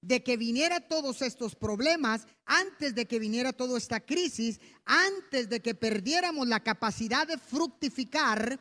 de 0.01 0.21
que 0.21 0.35
viniera 0.35 0.81
todos 0.81 1.21
estos 1.21 1.55
problemas, 1.55 2.27
antes 2.45 2.93
de 2.93 3.07
que 3.07 3.19
viniera 3.19 3.53
toda 3.53 3.77
esta 3.77 4.01
crisis, 4.01 4.59
antes 4.85 5.47
de 5.49 5.61
que 5.61 5.75
perdiéramos 5.75 6.47
la 6.47 6.61
capacidad 6.61 7.25
de 7.25 7.37
fructificar, 7.37 8.59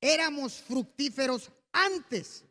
éramos 0.00 0.54
fructíferos 0.54 1.50
antes. 1.72 2.44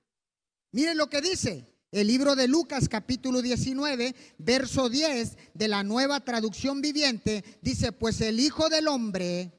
Miren 0.71 0.97
lo 0.97 1.07
que 1.07 1.21
dice 1.21 1.76
el 1.97 2.07
libro 2.07 2.35
de 2.35 2.47
Lucas 2.47 2.87
capítulo 2.87 3.41
19, 3.41 4.15
verso 4.37 4.87
10 4.87 5.37
de 5.53 5.67
la 5.67 5.83
nueva 5.83 6.19
traducción 6.19 6.79
viviente. 6.79 7.43
Dice, 7.61 7.91
pues 7.91 8.21
el 8.21 8.39
Hijo 8.39 8.69
del 8.69 8.87
Hombre 8.87 9.51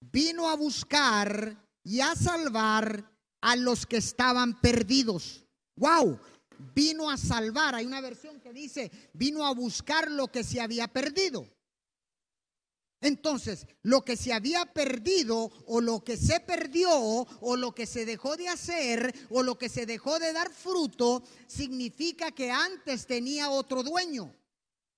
vino 0.00 0.48
a 0.48 0.56
buscar 0.56 1.56
y 1.84 2.00
a 2.00 2.16
salvar 2.16 3.08
a 3.40 3.54
los 3.54 3.86
que 3.86 3.98
estaban 3.98 4.60
perdidos. 4.60 5.46
¡Wow! 5.76 6.18
Vino 6.74 7.08
a 7.08 7.16
salvar. 7.16 7.76
Hay 7.76 7.86
una 7.86 8.00
versión 8.00 8.40
que 8.40 8.52
dice, 8.52 8.90
vino 9.12 9.46
a 9.46 9.54
buscar 9.54 10.10
lo 10.10 10.28
que 10.28 10.42
se 10.42 10.60
había 10.60 10.88
perdido. 10.88 11.46
Entonces, 13.02 13.66
lo 13.82 14.04
que 14.04 14.16
se 14.16 14.32
había 14.32 14.64
perdido 14.64 15.50
o 15.66 15.80
lo 15.80 16.04
que 16.04 16.16
se 16.16 16.38
perdió 16.38 16.88
o 16.92 17.56
lo 17.56 17.74
que 17.74 17.84
se 17.84 18.06
dejó 18.06 18.36
de 18.36 18.48
hacer 18.48 19.12
o 19.28 19.42
lo 19.42 19.58
que 19.58 19.68
se 19.68 19.86
dejó 19.86 20.20
de 20.20 20.32
dar 20.32 20.52
fruto, 20.52 21.24
significa 21.48 22.30
que 22.30 22.52
antes 22.52 23.06
tenía 23.06 23.50
otro 23.50 23.82
dueño. 23.82 24.32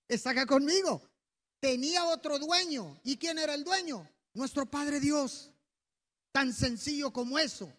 ¿Está 0.06 0.30
acá 0.30 0.44
conmigo? 0.44 1.02
Tenía 1.60 2.04
otro 2.04 2.38
dueño. 2.38 3.00
¿Y 3.04 3.16
quién 3.16 3.38
era 3.38 3.54
el 3.54 3.64
dueño? 3.64 4.06
Nuestro 4.34 4.66
Padre 4.66 5.00
Dios. 5.00 5.50
Tan 6.30 6.52
sencillo 6.52 7.10
como 7.10 7.38
eso. 7.38 7.72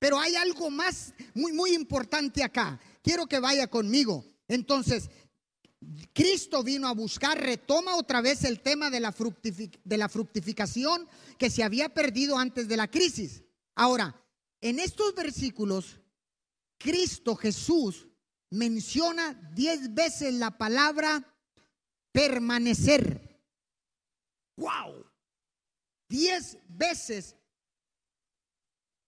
Pero 0.00 0.18
hay 0.18 0.34
algo 0.34 0.68
más 0.68 1.14
muy, 1.32 1.52
muy 1.52 1.74
importante 1.74 2.42
acá. 2.42 2.80
Quiero 3.04 3.28
que 3.28 3.38
vaya 3.38 3.68
conmigo. 3.68 4.24
Entonces, 4.48 5.08
Cristo 6.12 6.62
vino 6.62 6.88
a 6.88 6.92
buscar, 6.92 7.40
retoma 7.40 7.96
otra 7.96 8.20
vez 8.20 8.44
el 8.44 8.60
tema 8.60 8.90
de 8.90 9.00
la, 9.00 9.14
de 9.84 9.96
la 9.96 10.08
fructificación 10.08 11.08
que 11.38 11.50
se 11.50 11.62
había 11.62 11.88
perdido 11.88 12.38
antes 12.38 12.68
de 12.68 12.76
la 12.76 12.90
crisis. 12.90 13.42
Ahora, 13.74 14.14
en 14.60 14.78
estos 14.78 15.14
versículos, 15.14 16.00
Cristo 16.78 17.36
Jesús 17.36 18.08
menciona 18.50 19.34
diez 19.54 19.92
veces 19.94 20.34
la 20.34 20.56
palabra 20.56 21.24
permanecer. 22.12 23.40
¡Wow! 24.56 25.06
Diez 26.08 26.58
veces 26.68 27.36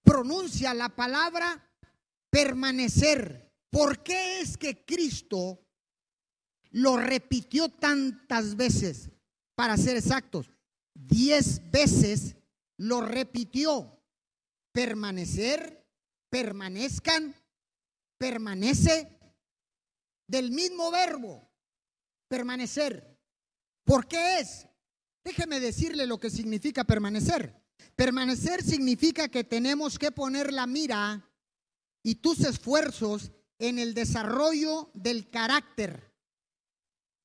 pronuncia 0.03 0.73
la 0.75 0.89
palabra 0.89 1.71
permanecer. 2.31 3.53
¿Por 3.71 4.03
qué 4.03 4.41
es 4.41 4.57
que 4.57 4.85
Cristo 4.85 5.64
lo 6.75 6.97
repitió 6.97 7.69
tantas 7.69 8.57
veces, 8.57 9.09
para 9.55 9.77
ser 9.77 9.97
exactos, 9.97 10.51
diez 10.93 11.71
veces 11.71 12.37
lo 12.77 13.01
repitió. 13.01 14.03
Permanecer, 14.73 15.87
permanezcan, 16.29 17.33
permanece 18.19 19.21
del 20.27 20.51
mismo 20.51 20.91
verbo, 20.91 21.49
permanecer. 22.27 23.21
¿Por 23.85 24.09
qué 24.09 24.41
es? 24.41 24.67
Déjeme 25.23 25.61
decirle 25.61 26.09
lo 26.09 26.19
que 26.19 26.29
significa 26.29 26.83
permanecer. 26.83 27.55
Permanecer 27.95 28.65
significa 28.65 29.29
que 29.29 29.45
tenemos 29.45 29.97
que 29.97 30.11
poner 30.11 30.53
la 30.53 30.67
mira 30.67 31.31
y 32.03 32.17
tus 32.17 32.41
esfuerzos 32.41 33.31
en 33.61 33.79
el 33.79 33.95
desarrollo 33.95 34.91
del 34.93 35.31
carácter 35.31 36.14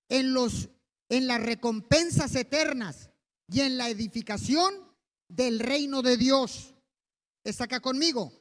en, 0.10 0.34
los, 0.34 0.70
en 1.08 1.28
las 1.28 1.42
recompensas 1.42 2.36
eternas 2.36 3.10
y 3.48 3.62
en 3.62 3.78
la 3.78 3.90
edificación 3.90 4.74
del 5.28 5.60
reino 5.60 6.02
de 6.02 6.18
Dios. 6.18 6.74
Está 7.44 7.66
acá 7.66 7.80
conmigo. 7.80 8.34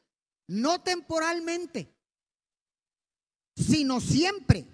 No 0.48 0.82
temporalmente, 0.82 1.94
sino 3.54 4.00
siempre. 4.00 4.66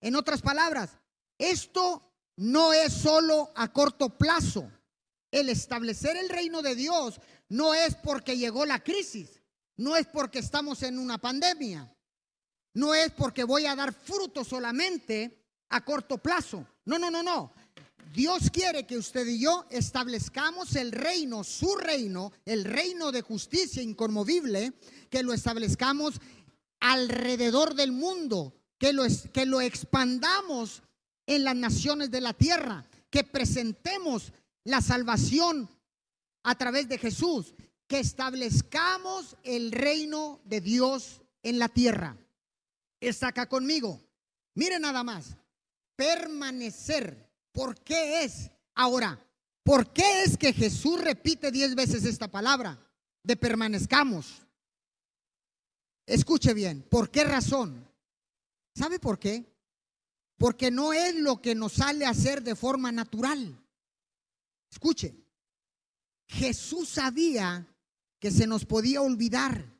En 0.00 0.16
otras 0.16 0.42
palabras, 0.42 0.98
esto 1.38 2.12
no 2.36 2.72
es 2.72 2.92
solo 2.92 3.52
a 3.54 3.72
corto 3.72 4.18
plazo. 4.18 4.70
El 5.30 5.48
establecer 5.48 6.16
el 6.16 6.28
reino 6.28 6.62
de 6.62 6.74
Dios 6.74 7.20
no 7.48 7.74
es 7.74 7.94
porque 7.96 8.36
llegó 8.36 8.66
la 8.66 8.82
crisis, 8.82 9.40
no 9.76 9.96
es 9.96 10.06
porque 10.06 10.38
estamos 10.38 10.82
en 10.82 10.98
una 10.98 11.18
pandemia, 11.18 11.92
no 12.74 12.94
es 12.94 13.12
porque 13.12 13.44
voy 13.44 13.66
a 13.66 13.76
dar 13.76 13.92
fruto 13.92 14.44
solamente 14.44 15.45
a 15.70 15.84
corto 15.84 16.18
plazo. 16.18 16.66
No, 16.84 16.98
no, 16.98 17.10
no, 17.10 17.22
no. 17.22 17.52
Dios 18.14 18.50
quiere 18.50 18.86
que 18.86 18.96
usted 18.96 19.26
y 19.26 19.40
yo 19.40 19.66
establezcamos 19.68 20.74
el 20.76 20.92
reino, 20.92 21.44
su 21.44 21.76
reino, 21.76 22.32
el 22.44 22.64
reino 22.64 23.12
de 23.12 23.22
justicia 23.22 23.82
inconmovible, 23.82 24.72
que 25.10 25.22
lo 25.22 25.32
establezcamos 25.32 26.20
alrededor 26.80 27.74
del 27.74 27.92
mundo, 27.92 28.54
que 28.78 28.92
lo, 28.92 29.04
que 29.32 29.44
lo 29.44 29.60
expandamos 29.60 30.82
en 31.26 31.44
las 31.44 31.56
naciones 31.56 32.10
de 32.10 32.20
la 32.20 32.32
tierra, 32.32 32.86
que 33.10 33.24
presentemos 33.24 34.32
la 34.64 34.80
salvación 34.80 35.68
a 36.42 36.54
través 36.54 36.88
de 36.88 36.98
Jesús, 36.98 37.54
que 37.88 37.98
establezcamos 37.98 39.36
el 39.42 39.72
reino 39.72 40.40
de 40.44 40.60
Dios 40.60 41.22
en 41.42 41.58
la 41.58 41.68
tierra. 41.68 42.16
Está 43.00 43.28
acá 43.28 43.48
conmigo. 43.48 44.00
Mire 44.54 44.78
nada 44.78 45.04
más. 45.04 45.36
Permanecer. 45.96 47.26
¿Por 47.52 47.82
qué 47.82 48.24
es? 48.24 48.50
Ahora, 48.74 49.18
¿por 49.64 49.92
qué 49.92 50.22
es 50.22 50.36
que 50.36 50.52
Jesús 50.52 51.00
repite 51.00 51.50
diez 51.50 51.74
veces 51.74 52.04
esta 52.04 52.28
palabra? 52.30 52.78
De 53.22 53.36
permanezcamos. 53.36 54.42
Escuche 56.06 56.54
bien, 56.54 56.82
¿por 56.82 57.10
qué 57.10 57.24
razón? 57.24 57.90
¿Sabe 58.74 59.00
por 59.00 59.18
qué? 59.18 59.52
Porque 60.36 60.70
no 60.70 60.92
es 60.92 61.14
lo 61.16 61.40
que 61.40 61.54
nos 61.54 61.72
sale 61.72 62.04
a 62.04 62.10
hacer 62.10 62.42
de 62.42 62.54
forma 62.54 62.92
natural. 62.92 63.58
Escuche, 64.70 65.16
Jesús 66.28 66.90
sabía 66.90 67.66
que 68.20 68.30
se 68.30 68.46
nos 68.46 68.64
podía 68.64 69.00
olvidar 69.00 69.74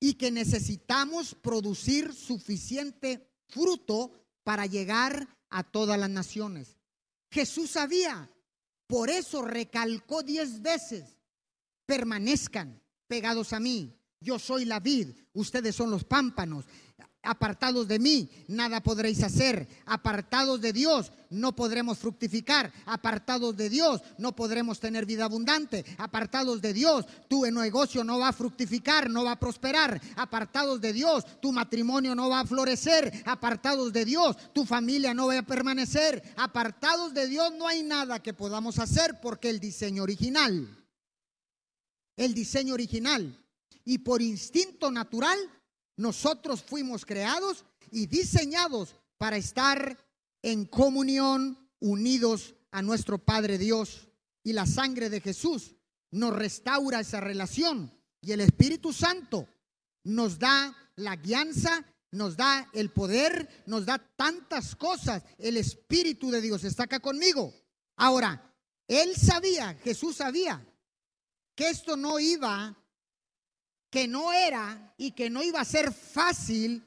y 0.00 0.14
que 0.14 0.30
necesitamos 0.30 1.34
producir 1.34 2.14
suficiente 2.14 3.28
fruto 3.48 4.12
para 4.44 4.66
llegar 4.66 5.28
a 5.50 5.62
todas 5.62 5.98
las 5.98 6.10
naciones. 6.10 6.78
Jesús 7.30 7.70
sabía, 7.70 8.30
por 8.86 9.10
eso 9.10 9.42
recalcó 9.42 10.22
diez 10.22 10.62
veces, 10.62 11.18
permanezcan 11.86 12.80
pegados 13.06 13.52
a 13.52 13.60
mí. 13.60 13.92
Yo 14.20 14.38
soy 14.38 14.64
la 14.64 14.80
vid, 14.80 15.08
ustedes 15.34 15.76
son 15.76 15.90
los 15.90 16.04
pámpanos 16.04 16.64
apartados 17.26 17.88
de 17.88 17.98
mí, 17.98 18.30
nada 18.48 18.82
podréis 18.82 19.22
hacer. 19.22 19.68
Apartados 19.84 20.60
de 20.60 20.72
Dios, 20.72 21.12
no 21.30 21.54
podremos 21.54 21.98
fructificar. 21.98 22.72
Apartados 22.86 23.56
de 23.56 23.68
Dios, 23.68 24.00
no 24.18 24.34
podremos 24.34 24.80
tener 24.80 25.04
vida 25.04 25.24
abundante. 25.24 25.84
Apartados 25.98 26.62
de 26.62 26.72
Dios, 26.72 27.04
tu 27.28 27.44
negocio 27.46 28.04
no 28.04 28.18
va 28.18 28.28
a 28.28 28.32
fructificar, 28.32 29.10
no 29.10 29.24
va 29.24 29.32
a 29.32 29.40
prosperar. 29.40 30.00
Apartados 30.16 30.80
de 30.80 30.92
Dios, 30.92 31.24
tu 31.40 31.52
matrimonio 31.52 32.14
no 32.14 32.28
va 32.28 32.40
a 32.40 32.46
florecer. 32.46 33.12
Apartados 33.26 33.92
de 33.92 34.04
Dios, 34.04 34.36
tu 34.52 34.64
familia 34.64 35.12
no 35.12 35.26
va 35.26 35.38
a 35.38 35.42
permanecer. 35.42 36.22
Apartados 36.36 37.12
de 37.12 37.26
Dios, 37.26 37.52
no 37.58 37.66
hay 37.66 37.82
nada 37.82 38.22
que 38.22 38.34
podamos 38.34 38.78
hacer 38.78 39.20
porque 39.20 39.50
el 39.50 39.60
diseño 39.60 40.02
original, 40.02 40.68
el 42.16 42.34
diseño 42.34 42.74
original 42.74 43.42
y 43.84 43.98
por 43.98 44.22
instinto 44.22 44.90
natural 44.90 45.38
nosotros 45.96 46.62
fuimos 46.62 47.04
creados 47.04 47.64
y 47.90 48.06
diseñados 48.06 48.94
para 49.18 49.36
estar 49.36 49.98
en 50.42 50.66
comunión, 50.66 51.58
unidos 51.80 52.54
a 52.70 52.82
nuestro 52.82 53.18
Padre 53.18 53.58
Dios. 53.58 54.08
Y 54.42 54.52
la 54.52 54.66
sangre 54.66 55.10
de 55.10 55.20
Jesús 55.20 55.76
nos 56.10 56.34
restaura 56.34 57.00
esa 57.00 57.20
relación. 57.20 57.92
Y 58.20 58.32
el 58.32 58.40
Espíritu 58.40 58.92
Santo 58.92 59.48
nos 60.04 60.38
da 60.38 60.76
la 60.96 61.16
guianza, 61.16 61.84
nos 62.12 62.36
da 62.36 62.68
el 62.72 62.90
poder, 62.90 63.64
nos 63.66 63.86
da 63.86 63.98
tantas 63.98 64.76
cosas. 64.76 65.22
El 65.38 65.56
Espíritu 65.56 66.30
de 66.30 66.40
Dios 66.40 66.64
está 66.64 66.84
acá 66.84 67.00
conmigo. 67.00 67.52
Ahora, 67.96 68.54
Él 68.86 69.16
sabía, 69.16 69.74
Jesús 69.82 70.16
sabía, 70.16 70.64
que 71.54 71.70
esto 71.70 71.96
no 71.96 72.20
iba 72.20 72.76
que 73.96 74.06
no 74.06 74.30
era 74.30 74.92
y 74.98 75.12
que 75.12 75.30
no 75.30 75.42
iba 75.42 75.58
a 75.58 75.64
ser 75.64 75.90
fácil 75.90 76.86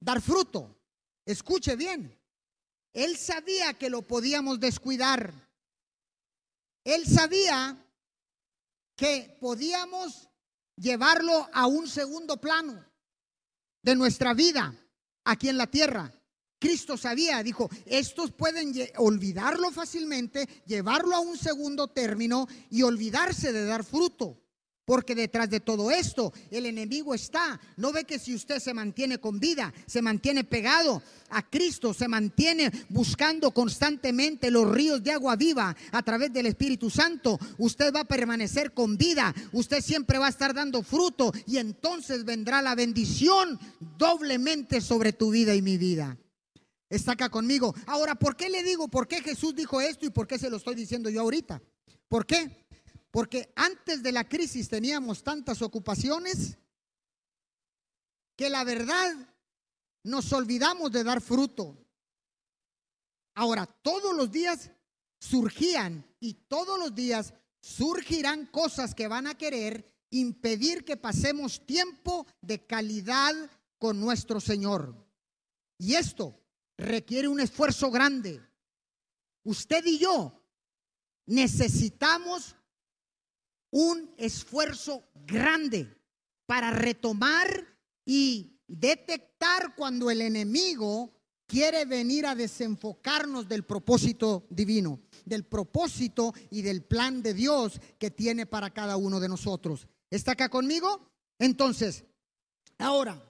dar 0.00 0.22
fruto. 0.22 0.74
Escuche 1.26 1.76
bien. 1.76 2.18
Él 2.94 3.18
sabía 3.18 3.74
que 3.74 3.90
lo 3.90 4.00
podíamos 4.00 4.58
descuidar. 4.58 5.34
Él 6.84 7.06
sabía 7.06 7.76
que 8.96 9.36
podíamos 9.38 10.26
llevarlo 10.74 11.50
a 11.52 11.66
un 11.66 11.86
segundo 11.86 12.40
plano 12.40 12.82
de 13.82 13.94
nuestra 13.94 14.32
vida 14.32 14.74
aquí 15.22 15.50
en 15.50 15.58
la 15.58 15.66
tierra. 15.66 16.10
Cristo 16.58 16.96
sabía, 16.96 17.42
dijo, 17.42 17.68
estos 17.84 18.32
pueden 18.32 18.72
olvidarlo 18.96 19.70
fácilmente, 19.70 20.48
llevarlo 20.64 21.14
a 21.14 21.20
un 21.20 21.36
segundo 21.36 21.88
término 21.88 22.48
y 22.70 22.80
olvidarse 22.80 23.52
de 23.52 23.66
dar 23.66 23.84
fruto. 23.84 24.45
Porque 24.86 25.16
detrás 25.16 25.50
de 25.50 25.58
todo 25.58 25.90
esto 25.90 26.32
el 26.50 26.64
enemigo 26.64 27.12
está. 27.12 27.60
No 27.76 27.92
ve 27.92 28.04
que 28.04 28.20
si 28.20 28.34
usted 28.34 28.60
se 28.60 28.72
mantiene 28.72 29.18
con 29.18 29.40
vida, 29.40 29.74
se 29.84 30.00
mantiene 30.00 30.44
pegado 30.44 31.02
a 31.28 31.42
Cristo, 31.42 31.92
se 31.92 32.06
mantiene 32.06 32.70
buscando 32.88 33.50
constantemente 33.50 34.50
los 34.50 34.70
ríos 34.70 35.02
de 35.02 35.10
agua 35.10 35.34
viva 35.34 35.76
a 35.90 36.02
través 36.02 36.32
del 36.32 36.46
Espíritu 36.46 36.88
Santo, 36.88 37.36
usted 37.58 37.92
va 37.92 38.00
a 38.00 38.08
permanecer 38.08 38.72
con 38.72 38.96
vida, 38.96 39.34
usted 39.52 39.82
siempre 39.82 40.18
va 40.18 40.26
a 40.26 40.30
estar 40.30 40.54
dando 40.54 40.84
fruto 40.84 41.32
y 41.46 41.58
entonces 41.58 42.24
vendrá 42.24 42.62
la 42.62 42.76
bendición 42.76 43.58
doblemente 43.98 44.80
sobre 44.80 45.12
tu 45.12 45.32
vida 45.32 45.52
y 45.56 45.62
mi 45.62 45.78
vida. 45.78 46.16
Está 46.88 47.12
acá 47.12 47.28
conmigo. 47.28 47.74
Ahora, 47.86 48.14
¿por 48.14 48.36
qué 48.36 48.48
le 48.48 48.62
digo? 48.62 48.86
¿Por 48.86 49.08
qué 49.08 49.20
Jesús 49.20 49.56
dijo 49.56 49.80
esto 49.80 50.06
y 50.06 50.10
por 50.10 50.28
qué 50.28 50.38
se 50.38 50.48
lo 50.48 50.58
estoy 50.58 50.76
diciendo 50.76 51.10
yo 51.10 51.22
ahorita? 51.22 51.60
¿Por 52.08 52.24
qué? 52.24 52.65
Porque 53.16 53.50
antes 53.56 54.02
de 54.02 54.12
la 54.12 54.28
crisis 54.28 54.68
teníamos 54.68 55.22
tantas 55.22 55.62
ocupaciones 55.62 56.58
que 58.36 58.50
la 58.50 58.62
verdad 58.62 59.10
nos 60.02 60.30
olvidamos 60.34 60.92
de 60.92 61.02
dar 61.02 61.22
fruto. 61.22 61.78
Ahora, 63.34 63.64
todos 63.64 64.14
los 64.14 64.30
días 64.30 64.70
surgían 65.18 66.06
y 66.20 66.34
todos 66.34 66.78
los 66.78 66.94
días 66.94 67.32
surgirán 67.58 68.44
cosas 68.44 68.94
que 68.94 69.08
van 69.08 69.28
a 69.28 69.38
querer 69.38 69.90
impedir 70.10 70.84
que 70.84 70.98
pasemos 70.98 71.64
tiempo 71.64 72.26
de 72.42 72.66
calidad 72.66 73.32
con 73.78 73.98
nuestro 73.98 74.40
Señor. 74.40 74.94
Y 75.78 75.94
esto 75.94 76.38
requiere 76.76 77.28
un 77.28 77.40
esfuerzo 77.40 77.90
grande. 77.90 78.46
Usted 79.42 79.86
y 79.86 80.00
yo 80.00 80.38
necesitamos 81.24 82.54
un 83.70 84.14
esfuerzo 84.16 85.08
grande 85.26 85.94
para 86.46 86.70
retomar 86.70 87.66
y 88.04 88.60
detectar 88.66 89.74
cuando 89.74 90.10
el 90.10 90.20
enemigo 90.20 91.12
quiere 91.46 91.84
venir 91.84 92.26
a 92.26 92.34
desenfocarnos 92.34 93.48
del 93.48 93.64
propósito 93.64 94.46
divino, 94.50 95.00
del 95.24 95.44
propósito 95.44 96.34
y 96.50 96.62
del 96.62 96.82
plan 96.84 97.22
de 97.22 97.34
Dios 97.34 97.80
que 97.98 98.10
tiene 98.10 98.46
para 98.46 98.70
cada 98.70 98.96
uno 98.96 99.20
de 99.20 99.28
nosotros. 99.28 99.86
¿Está 100.10 100.32
acá 100.32 100.48
conmigo? 100.48 101.08
Entonces, 101.38 102.04
ahora, 102.78 103.22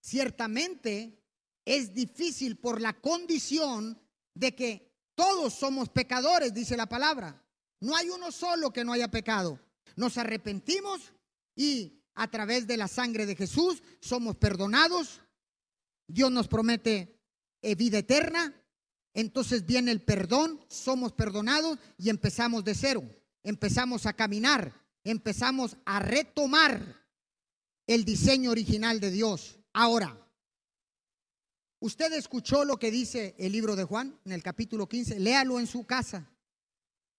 ciertamente 0.00 1.20
es 1.64 1.94
difícil 1.94 2.56
por 2.56 2.80
la 2.80 2.92
condición 3.00 4.00
de 4.34 4.54
que 4.54 4.92
todos 5.14 5.54
somos 5.54 5.88
pecadores, 5.88 6.54
dice 6.54 6.76
la 6.76 6.86
palabra. 6.86 7.42
No 7.82 7.96
hay 7.96 8.10
uno 8.10 8.30
solo 8.30 8.72
que 8.72 8.84
no 8.84 8.92
haya 8.92 9.08
pecado. 9.08 9.58
Nos 9.96 10.16
arrepentimos 10.16 11.12
y 11.56 12.00
a 12.14 12.30
través 12.30 12.68
de 12.68 12.76
la 12.76 12.86
sangre 12.86 13.26
de 13.26 13.34
Jesús 13.34 13.82
somos 14.00 14.36
perdonados. 14.36 15.20
Dios 16.06 16.30
nos 16.30 16.46
promete 16.46 17.18
eh, 17.60 17.74
vida 17.74 17.98
eterna. 17.98 18.54
Entonces 19.14 19.66
viene 19.66 19.90
el 19.90 20.00
perdón, 20.00 20.64
somos 20.68 21.12
perdonados 21.12 21.76
y 21.98 22.08
empezamos 22.08 22.62
de 22.62 22.76
cero. 22.76 23.02
Empezamos 23.42 24.06
a 24.06 24.12
caminar, 24.12 24.72
empezamos 25.02 25.76
a 25.84 25.98
retomar 25.98 27.04
el 27.88 28.04
diseño 28.04 28.52
original 28.52 29.00
de 29.00 29.10
Dios. 29.10 29.58
Ahora, 29.72 30.24
usted 31.80 32.12
escuchó 32.12 32.64
lo 32.64 32.76
que 32.76 32.92
dice 32.92 33.34
el 33.38 33.50
libro 33.50 33.74
de 33.74 33.82
Juan 33.82 34.16
en 34.24 34.30
el 34.30 34.42
capítulo 34.44 34.88
15, 34.88 35.18
léalo 35.18 35.58
en 35.58 35.66
su 35.66 35.84
casa. 35.84 36.31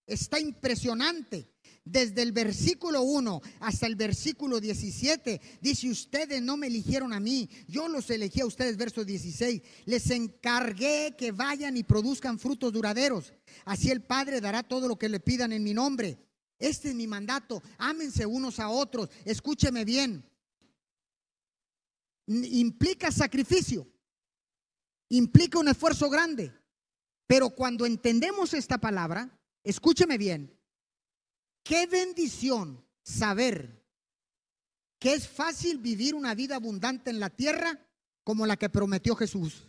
Está 0.06 0.40
impresionante. 0.40 1.50
Desde 1.86 2.22
el 2.22 2.32
versículo 2.32 3.02
1 3.02 3.42
hasta 3.60 3.86
el 3.86 3.94
versículo 3.94 4.58
17 4.58 5.38
dice, 5.60 5.90
ustedes 5.90 6.40
no 6.40 6.56
me 6.56 6.68
eligieron 6.68 7.12
a 7.12 7.20
mí, 7.20 7.50
yo 7.68 7.88
los 7.88 8.08
elegí 8.08 8.40
a 8.40 8.46
ustedes, 8.46 8.78
verso 8.78 9.04
16. 9.04 9.60
Les 9.84 10.10
encargué 10.10 11.14
que 11.18 11.30
vayan 11.32 11.76
y 11.76 11.82
produzcan 11.82 12.38
frutos 12.38 12.72
duraderos. 12.72 13.34
Así 13.66 13.90
el 13.90 14.02
Padre 14.02 14.40
dará 14.40 14.62
todo 14.62 14.88
lo 14.88 14.96
que 14.96 15.10
le 15.10 15.20
pidan 15.20 15.52
en 15.52 15.62
mi 15.62 15.74
nombre. 15.74 16.18
Este 16.58 16.88
es 16.88 16.94
mi 16.94 17.06
mandato. 17.06 17.62
Ámense 17.76 18.24
unos 18.24 18.58
a 18.60 18.70
otros. 18.70 19.10
Escúcheme 19.26 19.84
bien. 19.84 20.24
Implica 22.26 23.12
sacrificio. 23.12 23.86
Implica 25.10 25.58
un 25.58 25.68
esfuerzo 25.68 26.08
grande. 26.08 26.50
Pero 27.26 27.50
cuando 27.50 27.84
entendemos 27.84 28.54
esta 28.54 28.78
palabra, 28.78 29.38
escúcheme 29.64 30.18
bien, 30.18 30.54
Qué 31.64 31.86
bendición 31.86 32.84
saber 33.02 33.82
que 34.98 35.14
es 35.14 35.26
fácil 35.26 35.78
vivir 35.78 36.14
una 36.14 36.34
vida 36.34 36.56
abundante 36.56 37.10
en 37.10 37.18
la 37.18 37.30
tierra 37.30 37.80
como 38.22 38.46
la 38.46 38.56
que 38.56 38.68
prometió 38.68 39.16
Jesús. 39.16 39.64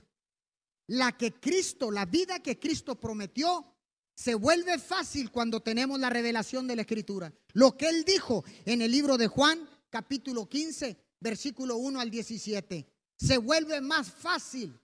La 0.87 1.17
que 1.17 1.33
Cristo, 1.33 1.89
la 1.89 2.05
vida 2.05 2.39
que 2.39 2.59
Cristo 2.59 2.99
prometió, 2.99 3.65
se 4.13 4.35
vuelve 4.35 4.77
fácil 4.77 5.31
cuando 5.31 5.61
tenemos 5.61 5.99
la 5.99 6.09
revelación 6.09 6.67
de 6.67 6.75
la 6.75 6.81
Escritura. 6.81 7.33
Lo 7.53 7.77
que 7.77 7.87
él 7.87 8.03
dijo 8.03 8.43
en 8.65 8.81
el 8.81 8.91
libro 8.91 9.17
de 9.17 9.27
Juan, 9.27 9.67
capítulo 9.89 10.47
15, 10.47 10.97
versículo 11.21 11.77
1 11.77 11.99
al 11.99 12.11
17, 12.11 12.87
se 13.15 13.37
vuelve 13.37 13.79
más 13.79 14.11
fácil, 14.11 14.77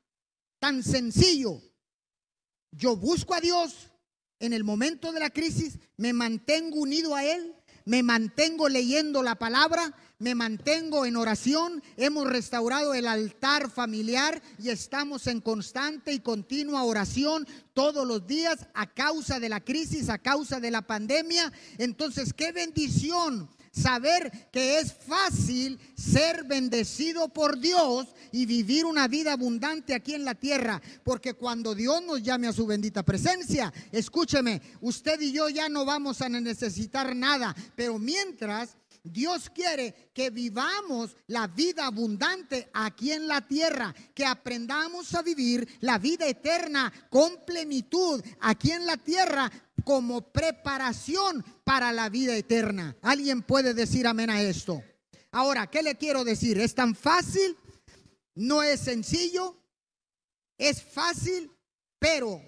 tan 0.60 0.82
sencillo. 0.82 1.62
Yo 2.71 2.95
busco 2.95 3.34
a 3.34 3.41
Dios, 3.41 3.90
en 4.41 4.54
el 4.54 4.63
momento 4.63 5.12
de 5.13 5.19
la 5.19 5.30
crisis, 5.30 5.80
me 5.97 6.13
mantengo 6.13 6.80
unido 6.80 7.15
a 7.15 7.23
Él, 7.23 7.56
me 7.86 8.04
mantengo 8.04 8.69
leyendo 8.69 9.23
la 9.23 9.36
palabra, 9.36 9.95
me 10.19 10.36
mantengo 10.36 11.06
en 11.06 11.15
oración, 11.15 11.82
hemos 11.97 12.27
restaurado 12.27 12.93
el 12.93 13.08
altar 13.08 13.71
familiar 13.71 14.41
y 14.60 14.69
estamos 14.69 15.25
en 15.27 15.41
constante 15.41 16.13
y 16.13 16.19
continua 16.19 16.84
oración 16.84 17.47
todos 17.73 18.06
los 18.06 18.27
días 18.27 18.67
a 18.73 18.88
causa 18.88 19.39
de 19.39 19.49
la 19.49 19.62
crisis, 19.62 20.10
a 20.10 20.19
causa 20.19 20.60
de 20.60 20.69
la 20.69 20.84
pandemia. 20.84 21.51
Entonces, 21.77 22.34
qué 22.34 22.51
bendición 22.51 23.49
saber 23.71 24.49
que 24.51 24.79
es 24.79 24.93
fácil 24.93 25.79
ser 25.95 26.43
bendecido 26.43 27.29
por 27.29 27.60
Dios 27.60 28.07
y 28.31 28.45
vivir 28.45 28.86
una 28.86 29.07
vida 29.07 29.34
abundante 29.34 29.93
aquí 29.93 30.13
en 30.13 30.25
la 30.25 30.36
tierra. 30.36 30.81
Porque 31.03 31.34
cuando 31.34 31.73
Dios 31.73 32.03
nos 32.03 32.21
llame 32.21 32.47
a 32.47 32.53
su 32.53 32.65
bendita 32.65 33.03
presencia, 33.03 33.73
escúcheme, 33.91 34.62
usted 34.81 35.19
y 35.21 35.31
yo 35.31 35.49
ya 35.49 35.69
no 35.69 35.86
vamos 35.86 36.21
a 36.21 36.29
necesitar 36.29 37.15
nada. 37.15 37.55
Pero 37.75 37.97
mientras 37.97 38.77
Dios 39.03 39.49
quiere 39.49 40.12
que 40.13 40.29
vivamos 40.29 41.15
la 41.27 41.47
vida 41.47 41.88
abundante 41.88 42.69
aquí 42.73 43.12
en 43.12 43.27
la 43.27 43.41
tierra, 43.41 43.95
que 44.13 44.25
aprendamos 44.25 45.15
a 45.15 45.23
vivir 45.23 45.67
la 45.79 45.97
vida 45.97 46.27
eterna 46.27 46.91
con 47.10 47.43
plenitud 47.45 48.23
aquí 48.41 48.71
en 48.71 48.86
la 48.86 48.97
tierra 48.97 49.51
como 49.84 50.32
preparación 50.32 51.44
para 51.63 51.91
la 51.91 52.10
vida 52.10 52.36
eterna. 52.36 52.96
¿Alguien 53.02 53.41
puede 53.41 53.74
decir 53.74 54.08
amén 54.08 54.30
a 54.30 54.41
esto? 54.41 54.84
Ahora, 55.32 55.67
¿qué 55.67 55.82
le 55.82 55.96
quiero 55.96 56.24
decir? 56.24 56.60
¿Es 56.60 56.76
tan 56.76 56.96
fácil? 56.96 57.58
¿No 58.36 58.63
es 58.63 58.82
sencillo? 58.82 59.58
Es 60.58 60.82
fácil, 60.82 61.52
pero 61.98 62.41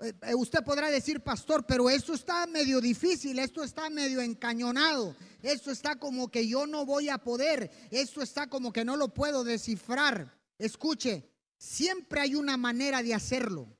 eh, 0.00 0.12
eh, 0.22 0.34
usted 0.34 0.62
podrá 0.62 0.90
decir, 0.90 1.20
pastor, 1.20 1.64
pero 1.66 1.88
esto 1.88 2.12
está 2.12 2.46
medio 2.46 2.80
difícil, 2.80 3.38
esto 3.38 3.64
está 3.64 3.88
medio 3.88 4.20
encañonado, 4.20 5.16
esto 5.42 5.70
está 5.70 5.96
como 5.96 6.30
que 6.30 6.46
yo 6.46 6.66
no 6.66 6.84
voy 6.84 7.08
a 7.08 7.18
poder, 7.18 7.70
esto 7.90 8.22
está 8.22 8.46
como 8.48 8.72
que 8.72 8.84
no 8.84 8.96
lo 8.96 9.14
puedo 9.14 9.42
descifrar. 9.42 10.38
Escuche, 10.58 11.30
siempre 11.58 12.20
hay 12.20 12.34
una 12.34 12.56
manera 12.56 13.02
de 13.02 13.14
hacerlo. 13.14 13.75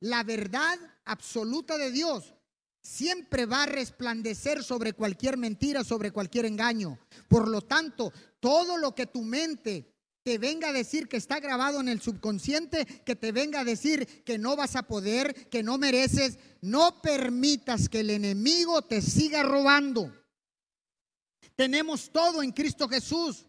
La 0.00 0.22
verdad 0.22 0.78
absoluta 1.04 1.76
de 1.76 1.90
Dios 1.90 2.34
siempre 2.82 3.46
va 3.46 3.64
a 3.64 3.66
resplandecer 3.66 4.64
sobre 4.64 4.94
cualquier 4.94 5.36
mentira, 5.36 5.84
sobre 5.84 6.10
cualquier 6.10 6.46
engaño. 6.46 6.98
Por 7.28 7.48
lo 7.48 7.62
tanto, 7.62 8.12
todo 8.40 8.78
lo 8.78 8.94
que 8.94 9.06
tu 9.06 9.22
mente 9.22 9.94
te 10.22 10.38
venga 10.38 10.68
a 10.68 10.72
decir 10.72 11.08
que 11.08 11.16
está 11.16 11.40
grabado 11.40 11.80
en 11.80 11.88
el 11.88 12.00
subconsciente, 12.00 12.84
que 13.04 13.16
te 13.16 13.32
venga 13.32 13.60
a 13.60 13.64
decir 13.64 14.24
que 14.24 14.38
no 14.38 14.56
vas 14.56 14.76
a 14.76 14.82
poder, 14.82 15.48
que 15.48 15.62
no 15.62 15.78
mereces, 15.78 16.38
no 16.60 17.00
permitas 17.00 17.88
que 17.88 18.00
el 18.00 18.10
enemigo 18.10 18.82
te 18.82 19.00
siga 19.02 19.42
robando. 19.42 20.12
Tenemos 21.56 22.10
todo 22.10 22.42
en 22.42 22.52
Cristo 22.52 22.88
Jesús. 22.88 23.46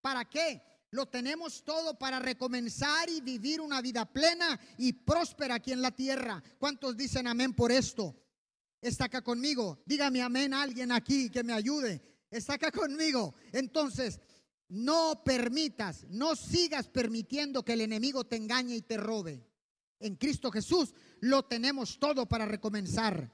¿Para 0.00 0.24
qué? 0.24 0.62
Lo 0.92 1.06
tenemos 1.06 1.64
todo 1.64 1.98
para 1.98 2.18
recomenzar 2.18 3.08
y 3.08 3.22
vivir 3.22 3.62
una 3.62 3.80
vida 3.80 4.04
plena 4.04 4.60
y 4.76 4.92
próspera 4.92 5.54
aquí 5.54 5.72
en 5.72 5.80
la 5.80 5.90
tierra. 5.90 6.42
¿Cuántos 6.58 6.94
dicen 6.98 7.26
amén 7.26 7.54
por 7.54 7.72
esto? 7.72 8.14
Está 8.78 9.06
acá 9.06 9.22
conmigo. 9.22 9.82
Dígame 9.86 10.20
amén 10.20 10.52
a 10.52 10.62
alguien 10.62 10.92
aquí 10.92 11.30
que 11.30 11.42
me 11.42 11.54
ayude. 11.54 12.02
Está 12.30 12.54
acá 12.54 12.70
conmigo. 12.70 13.34
Entonces, 13.52 14.20
no 14.68 15.22
permitas, 15.24 16.04
no 16.10 16.36
sigas 16.36 16.88
permitiendo 16.88 17.64
que 17.64 17.72
el 17.72 17.80
enemigo 17.80 18.24
te 18.24 18.36
engañe 18.36 18.76
y 18.76 18.82
te 18.82 18.98
robe. 18.98 19.48
En 19.98 20.16
Cristo 20.16 20.50
Jesús 20.50 20.92
lo 21.20 21.44
tenemos 21.46 21.98
todo 21.98 22.26
para 22.28 22.44
recomenzar. 22.44 23.32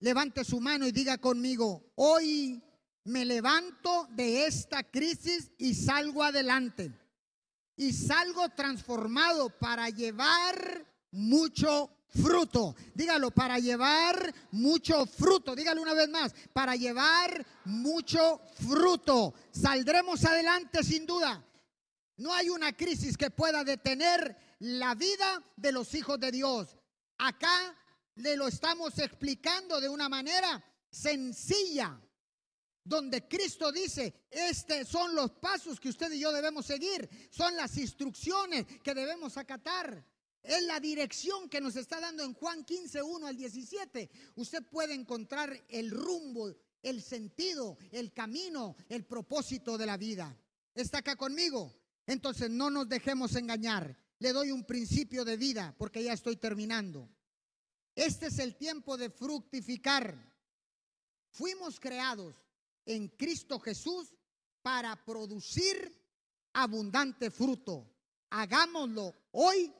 Levante 0.00 0.42
su 0.42 0.60
mano 0.60 0.84
y 0.84 0.90
diga 0.90 1.18
conmigo, 1.18 1.92
hoy 1.94 2.60
me 3.06 3.24
levanto 3.24 4.08
de 4.10 4.46
esta 4.46 4.82
crisis 4.82 5.50
y 5.58 5.74
salgo 5.74 6.22
adelante. 6.22 6.92
Y 7.76 7.92
salgo 7.92 8.48
transformado 8.50 9.50
para 9.50 9.88
llevar 9.90 10.84
mucho 11.12 11.90
fruto. 12.08 12.74
Dígalo, 12.94 13.30
para 13.30 13.58
llevar 13.58 14.34
mucho 14.50 15.06
fruto. 15.06 15.54
Dígalo 15.54 15.82
una 15.82 15.94
vez 15.94 16.08
más, 16.08 16.34
para 16.52 16.74
llevar 16.74 17.46
mucho 17.64 18.40
fruto. 18.66 19.34
Saldremos 19.52 20.24
adelante 20.24 20.82
sin 20.82 21.06
duda. 21.06 21.44
No 22.16 22.32
hay 22.32 22.48
una 22.48 22.72
crisis 22.72 23.16
que 23.16 23.30
pueda 23.30 23.62
detener 23.62 24.36
la 24.58 24.94
vida 24.94 25.42
de 25.56 25.70
los 25.70 25.94
hijos 25.94 26.18
de 26.18 26.32
Dios. 26.32 26.76
Acá 27.18 27.76
le 28.16 28.36
lo 28.36 28.48
estamos 28.48 28.98
explicando 28.98 29.80
de 29.80 29.88
una 29.88 30.08
manera 30.08 30.64
sencilla, 30.90 32.00
donde 32.86 33.26
Cristo 33.26 33.72
dice, 33.72 34.14
estos 34.30 34.88
son 34.88 35.14
los 35.14 35.32
pasos 35.32 35.80
que 35.80 35.88
usted 35.88 36.12
y 36.12 36.20
yo 36.20 36.30
debemos 36.32 36.66
seguir, 36.66 37.08
son 37.30 37.56
las 37.56 37.76
instrucciones 37.76 38.64
que 38.82 38.94
debemos 38.94 39.36
acatar. 39.36 40.04
Es 40.40 40.62
la 40.62 40.78
dirección 40.78 41.48
que 41.48 41.60
nos 41.60 41.74
está 41.74 41.98
dando 41.98 42.22
en 42.22 42.32
Juan 42.34 42.64
15, 42.64 43.02
1 43.02 43.26
al 43.26 43.36
17. 43.36 44.08
Usted 44.36 44.62
puede 44.70 44.94
encontrar 44.94 45.64
el 45.68 45.90
rumbo, 45.90 46.54
el 46.80 47.02
sentido, 47.02 47.76
el 47.90 48.12
camino, 48.12 48.76
el 48.88 49.04
propósito 49.04 49.76
de 49.76 49.86
la 49.86 49.96
vida. 49.96 50.38
¿Está 50.72 50.98
acá 50.98 51.16
conmigo? 51.16 51.74
Entonces 52.06 52.48
no 52.48 52.70
nos 52.70 52.88
dejemos 52.88 53.34
engañar. 53.34 53.98
Le 54.20 54.32
doy 54.32 54.52
un 54.52 54.64
principio 54.64 55.24
de 55.24 55.36
vida 55.36 55.74
porque 55.76 56.04
ya 56.04 56.12
estoy 56.12 56.36
terminando. 56.36 57.10
Este 57.96 58.26
es 58.26 58.38
el 58.38 58.54
tiempo 58.54 58.96
de 58.96 59.10
fructificar. 59.10 60.16
Fuimos 61.30 61.80
creados 61.80 62.45
en 62.86 63.08
Cristo 63.08 63.58
Jesús 63.58 64.14
para 64.62 64.96
producir 65.04 65.92
abundante 66.54 67.30
fruto. 67.30 67.92
Hagámoslo 68.30 69.14
hoy 69.32 69.72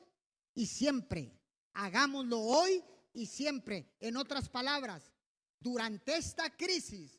y 0.55 0.67
siempre. 0.67 1.33
Hagámoslo 1.73 2.41
hoy 2.41 2.85
y 3.15 3.27
siempre. 3.27 3.97
En 4.01 4.17
otras 4.17 4.49
palabras, 4.49 5.13
durante 5.59 6.17
esta 6.17 6.55
crisis 6.55 7.19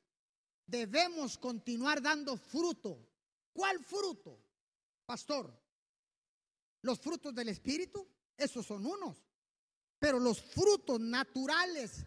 debemos 0.65 1.38
continuar 1.38 2.02
dando 2.02 2.38
fruto. 2.38 3.08
¿Cuál 3.54 3.84
fruto? 3.84 4.39
Pastor, 5.06 5.58
los 6.82 7.00
frutos 7.00 7.34
del 7.34 7.50
Espíritu, 7.50 8.08
esos 8.38 8.65
son 8.65 8.86
unos. 8.86 9.17
Pero 10.00 10.19
los 10.19 10.41
frutos 10.41 11.00
naturales, 11.00 12.06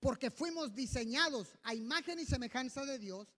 porque 0.00 0.30
fuimos 0.30 0.74
diseñados 0.74 1.58
a 1.62 1.74
imagen 1.74 2.18
y 2.18 2.24
semejanza 2.24 2.84
de 2.84 2.98
Dios, 2.98 3.28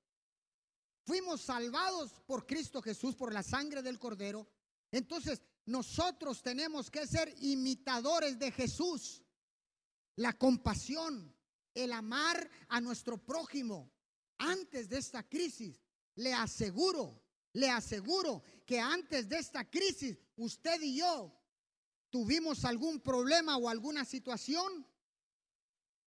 fuimos 1.04 1.40
salvados 1.40 2.12
por 2.26 2.46
Cristo 2.46 2.82
Jesús, 2.82 3.14
por 3.14 3.32
la 3.32 3.42
sangre 3.42 3.82
del 3.82 3.98
Cordero. 3.98 4.48
Entonces, 4.90 5.42
nosotros 5.66 6.42
tenemos 6.42 6.90
que 6.90 7.06
ser 7.06 7.34
imitadores 7.40 8.38
de 8.38 8.52
Jesús. 8.52 9.22
La 10.16 10.32
compasión, 10.32 11.34
el 11.74 11.92
amar 11.92 12.50
a 12.68 12.80
nuestro 12.80 13.18
prójimo. 13.18 13.92
Antes 14.38 14.88
de 14.88 14.98
esta 14.98 15.22
crisis, 15.22 15.82
le 16.14 16.32
aseguro, 16.32 17.22
le 17.52 17.70
aseguro 17.70 18.42
que 18.64 18.78
antes 18.78 19.28
de 19.28 19.38
esta 19.38 19.68
crisis, 19.68 20.18
usted 20.36 20.80
y 20.82 20.98
yo 20.98 21.32
tuvimos 22.10 22.64
algún 22.64 23.00
problema 23.00 23.56
o 23.56 23.68
alguna 23.68 24.04
situación 24.04 24.86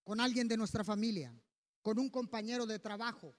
con 0.10 0.20
alguien 0.20 0.48
de 0.48 0.58
nuestra 0.58 0.84
familia, 0.84 1.32
con 1.84 2.00
un 2.00 2.10
compañero 2.10 2.66
de 2.66 2.80
trabajo. 2.80 3.36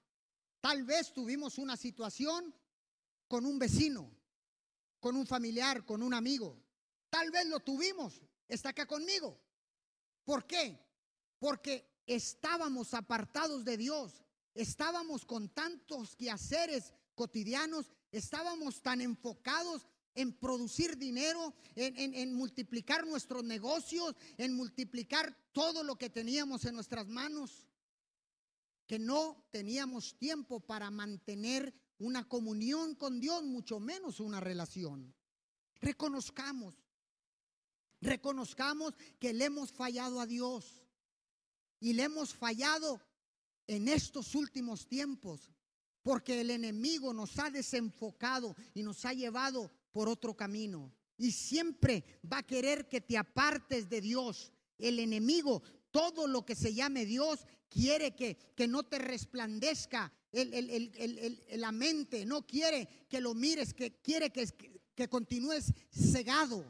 Tal 0.61 0.85
vez 0.85 1.13
tuvimos 1.13 1.59
una 1.59 1.77
situación 1.77 2.55
con 3.27 3.45
un 3.45 3.59
vecino, 3.59 4.09
con 5.01 5.17
un 5.17 5.27
familiar, 5.27 5.85
con 5.85 6.01
un 6.01 6.15
amigo. 6.15 6.63
Tal 7.09 7.33
vez 7.33 7.47
lo 7.47 7.59
tuvimos. 7.59 8.23
Está 8.47 8.69
acá 8.69 8.87
conmigo. 8.87 9.37
¿Por 10.23 10.47
qué? 10.47 10.79
Porque 11.41 12.05
estábamos 12.07 12.95
apartados 12.95 13.65
de 13.65 13.77
Dios. 13.77 14.23
Estábamos 14.55 15.25
con 15.25 15.49
tantos 15.49 16.15
quehaceres 16.15 16.95
cotidianos. 17.17 17.91
Estábamos 18.13 18.81
tan 18.81 19.01
enfocados 19.01 19.89
en 20.15 20.33
producir 20.33 20.97
dinero, 20.97 21.55
en, 21.75 22.35
multiplicar 22.35 23.07
nuestros 23.07 23.45
negocios, 23.45 24.15
en 24.37 24.55
multiplicar 24.55 25.37
todo 25.53 25.83
lo 25.83 25.97
que 25.97 26.11
teníamos 26.11 26.65
en 26.65 26.75
nuestras 26.75 27.07
manos, 27.07 27.67
que 28.87 28.99
no 28.99 29.47
teníamos 29.51 30.17
tiempo 30.19 30.61
para 30.61 30.91
mantener 30.91 31.73
una 31.99 32.27
comunión 32.27 32.95
con 32.95 33.21
Dios, 33.21 33.45
mucho 33.45 33.79
menos 33.79 34.21
una 34.21 34.41
relación. 34.41 35.15
Reconozcamos, 35.81 36.75
reconozcamos 38.01 38.95
que 39.19 39.33
le 39.33 39.45
hemos 39.45 39.71
fallado 39.71 40.21
a 40.21 40.27
Dios 40.27 40.83
y 41.79 41.93
le 41.93 42.05
hemos 42.05 42.35
fallado 42.35 43.01
en 43.67 43.87
estos 43.87 44.35
últimos 44.35 44.89
tiempos, 44.89 45.53
porque 46.03 46.41
el 46.41 46.51
enemigo 46.51 47.13
nos 47.13 47.39
ha 47.39 47.51
desenfocado 47.51 48.57
y 48.75 48.83
nos 48.83 49.05
ha 49.05 49.13
llevado 49.13 49.71
por 49.93 50.09
otro 50.09 50.37
camino. 50.37 50.93
Y 51.17 51.33
siempre 51.33 52.05
va 52.31 52.39
a 52.39 52.47
querer 52.47 52.89
que 52.89 53.01
te 53.01 53.19
apartes 53.19 53.89
de 53.89 54.01
Dios. 54.01 54.53
El 54.79 54.99
enemigo, 54.99 55.63
todo 55.91 56.27
lo 56.27 56.45
que 56.45 56.55
se 56.55 56.73
llame 56.73 57.05
Dios, 57.05 57.47
quiere 57.69 58.15
que, 58.15 58.37
que 58.57 58.67
no 58.67 58.83
te 58.85 58.99
resplandezca 58.99 60.13
la 60.33 61.73
mente, 61.73 62.25
no 62.25 62.47
quiere 62.47 62.89
que 63.09 63.21
lo 63.21 63.35
mires, 63.35 63.75
que 63.75 64.01
quiere 64.01 64.31
que, 64.31 64.49
que 64.95 65.09
continúes 65.09 65.73
cegado. 65.91 66.65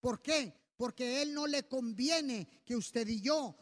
¿Por 0.00 0.22
qué? 0.22 0.52
Porque 0.76 1.22
Él 1.22 1.34
no 1.34 1.46
le 1.46 1.68
conviene 1.68 2.48
que 2.64 2.76
usted 2.76 3.06
y 3.08 3.20
yo 3.20 3.56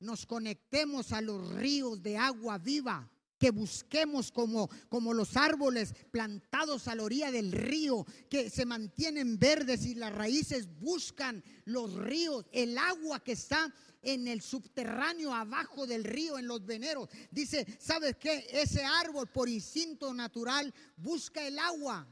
nos 0.00 0.26
conectemos 0.26 1.12
a 1.12 1.20
los 1.20 1.54
ríos 1.54 2.02
de 2.02 2.18
agua 2.18 2.58
viva 2.58 3.10
que 3.38 3.50
busquemos 3.50 4.30
como, 4.30 4.68
como 4.88 5.12
los 5.12 5.36
árboles 5.36 5.94
plantados 6.10 6.88
a 6.88 6.94
la 6.94 7.02
orilla 7.02 7.30
del 7.30 7.52
río, 7.52 8.06
que 8.30 8.50
se 8.50 8.64
mantienen 8.64 9.38
verdes 9.38 9.84
y 9.84 9.94
las 9.94 10.14
raíces 10.14 10.68
buscan 10.78 11.42
los 11.64 11.92
ríos, 11.94 12.46
el 12.52 12.78
agua 12.78 13.22
que 13.22 13.32
está 13.32 13.72
en 14.02 14.28
el 14.28 14.40
subterráneo 14.42 15.34
abajo 15.34 15.86
del 15.86 16.04
río, 16.04 16.38
en 16.38 16.46
los 16.46 16.64
veneros. 16.64 17.08
Dice, 17.30 17.66
¿sabes 17.80 18.16
qué? 18.16 18.46
Ese 18.50 18.84
árbol 18.84 19.28
por 19.28 19.48
instinto 19.48 20.12
natural 20.12 20.72
busca 20.96 21.46
el 21.46 21.58
agua 21.58 22.06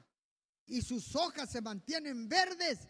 y 0.67 0.83
sus 0.83 1.15
hojas 1.15 1.51
se 1.51 1.61
mantienen 1.61 2.29
verdes 2.29 2.89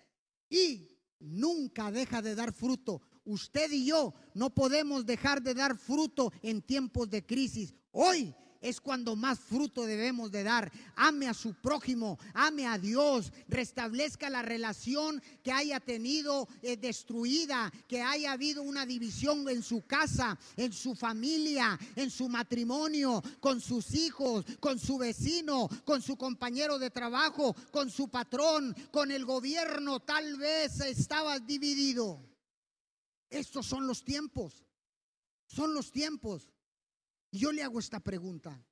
y 0.49 0.89
nunca 1.19 1.91
deja 1.91 2.23
de 2.23 2.35
dar 2.35 2.53
fruto. 2.53 3.03
Usted 3.25 3.71
y 3.71 3.87
yo 3.87 4.15
no 4.35 4.55
podemos 4.55 5.07
dejar 5.07 5.43
de 5.43 5.55
dar 5.55 5.77
fruto 5.77 6.33
en 6.43 6.63
tiempos 6.63 7.09
de 7.11 7.25
crisis. 7.25 7.75
Hoy 7.93 8.35
es 8.63 8.81
cuando 8.81 9.17
más 9.17 9.41
fruto 9.41 9.85
debemos 9.85 10.31
de 10.31 10.45
dar. 10.45 10.73
Ame 10.95 11.29
a 11.29 11.35
su 11.35 11.55
prójimo, 11.55 12.19
ame 12.33 12.67
a 12.67 12.79
Dios, 12.79 13.33
restablezca 13.49 14.31
la 14.31 14.41
relación 14.41 15.21
que 15.43 15.53
haya 15.53 15.81
tenido 15.81 16.49
eh, 16.63 16.77
destruida, 16.77 17.71
que 17.89 18.01
haya 18.01 18.33
habido 18.33 18.63
una 18.63 18.87
división 18.87 19.49
en 19.49 19.63
su 19.63 19.85
casa, 19.85 20.39
en 20.57 20.73
su 20.73 20.95
familia, 20.95 21.79
en 21.97 22.11
su 22.11 22.29
matrimonio, 22.29 23.23
con 23.41 23.61
sus 23.61 23.95
hijos, 23.95 24.45
con 24.61 24.79
su 24.79 24.97
vecino, 24.97 25.69
con 25.85 26.01
su 26.01 26.17
compañero 26.17 26.79
de 26.79 26.91
trabajo, 26.91 27.55
con 27.73 27.91
su 27.91 28.09
patrón, 28.09 28.75
con 28.93 29.11
el 29.11 29.25
gobierno. 29.25 30.01
Tal 30.01 30.37
vez 30.37 30.81
estabas 30.81 31.45
dividido. 31.47 32.25
Estos 33.29 33.67
son 33.67 33.87
los 33.87 34.05
tiempos. 34.05 34.65
Son 35.47 35.75
los 35.75 35.91
tiempos. 35.91 36.52
Yo 37.33 37.51
le 37.51 37.63
hago 37.63 37.81
esta 37.81 37.99
pregunta. 37.99 38.63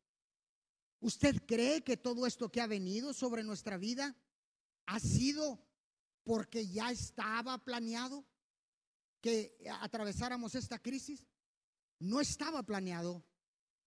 ¿Usted 1.00 1.42
cree 1.46 1.82
que 1.82 1.96
todo 1.96 2.26
esto 2.26 2.52
que 2.52 2.60
ha 2.60 2.66
venido 2.66 3.14
sobre 3.14 3.42
nuestra 3.42 3.78
vida 3.78 4.14
ha 4.84 5.00
sido 5.00 5.66
porque 6.24 6.68
ya 6.68 6.90
estaba 6.90 7.56
planeado 7.64 8.26
que 9.22 9.56
atravesáramos 9.80 10.54
esta 10.54 10.78
crisis? 10.78 11.26
No 11.98 12.20
estaba 12.20 12.62
planeado. 12.62 13.24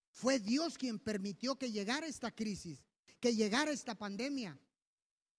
Fue 0.10 0.40
Dios 0.40 0.78
quien 0.80 0.98
permitió 1.00 1.56
que 1.56 1.72
llegara 1.72 2.08
esta 2.08 2.32
crisis, 2.32 2.84
que 3.20 3.36
llegara 3.36 3.72
esta 3.72 3.96
pandemia, 3.96 4.60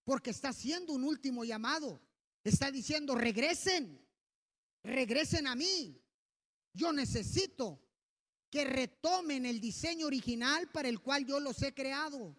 porque 0.05 0.29
está 0.29 0.49
haciendo 0.49 0.93
un 0.93 1.03
último 1.03 1.43
llamado. 1.43 2.01
Está 2.41 2.71
diciendo, 2.71 3.15
regresen, 3.15 4.05
regresen 4.81 5.47
a 5.47 5.55
mí. 5.55 6.01
Yo 6.73 6.93
necesito 6.93 7.84
que 8.55 8.63
retomen 8.63 9.45
el 9.45 9.59
diseño 9.59 10.07
original 10.07 10.69
para 10.71 10.87
el 10.87 11.01
cual 11.01 11.25
yo 11.25 11.41
los 11.41 11.61
he 11.61 11.73
creado, 11.73 12.37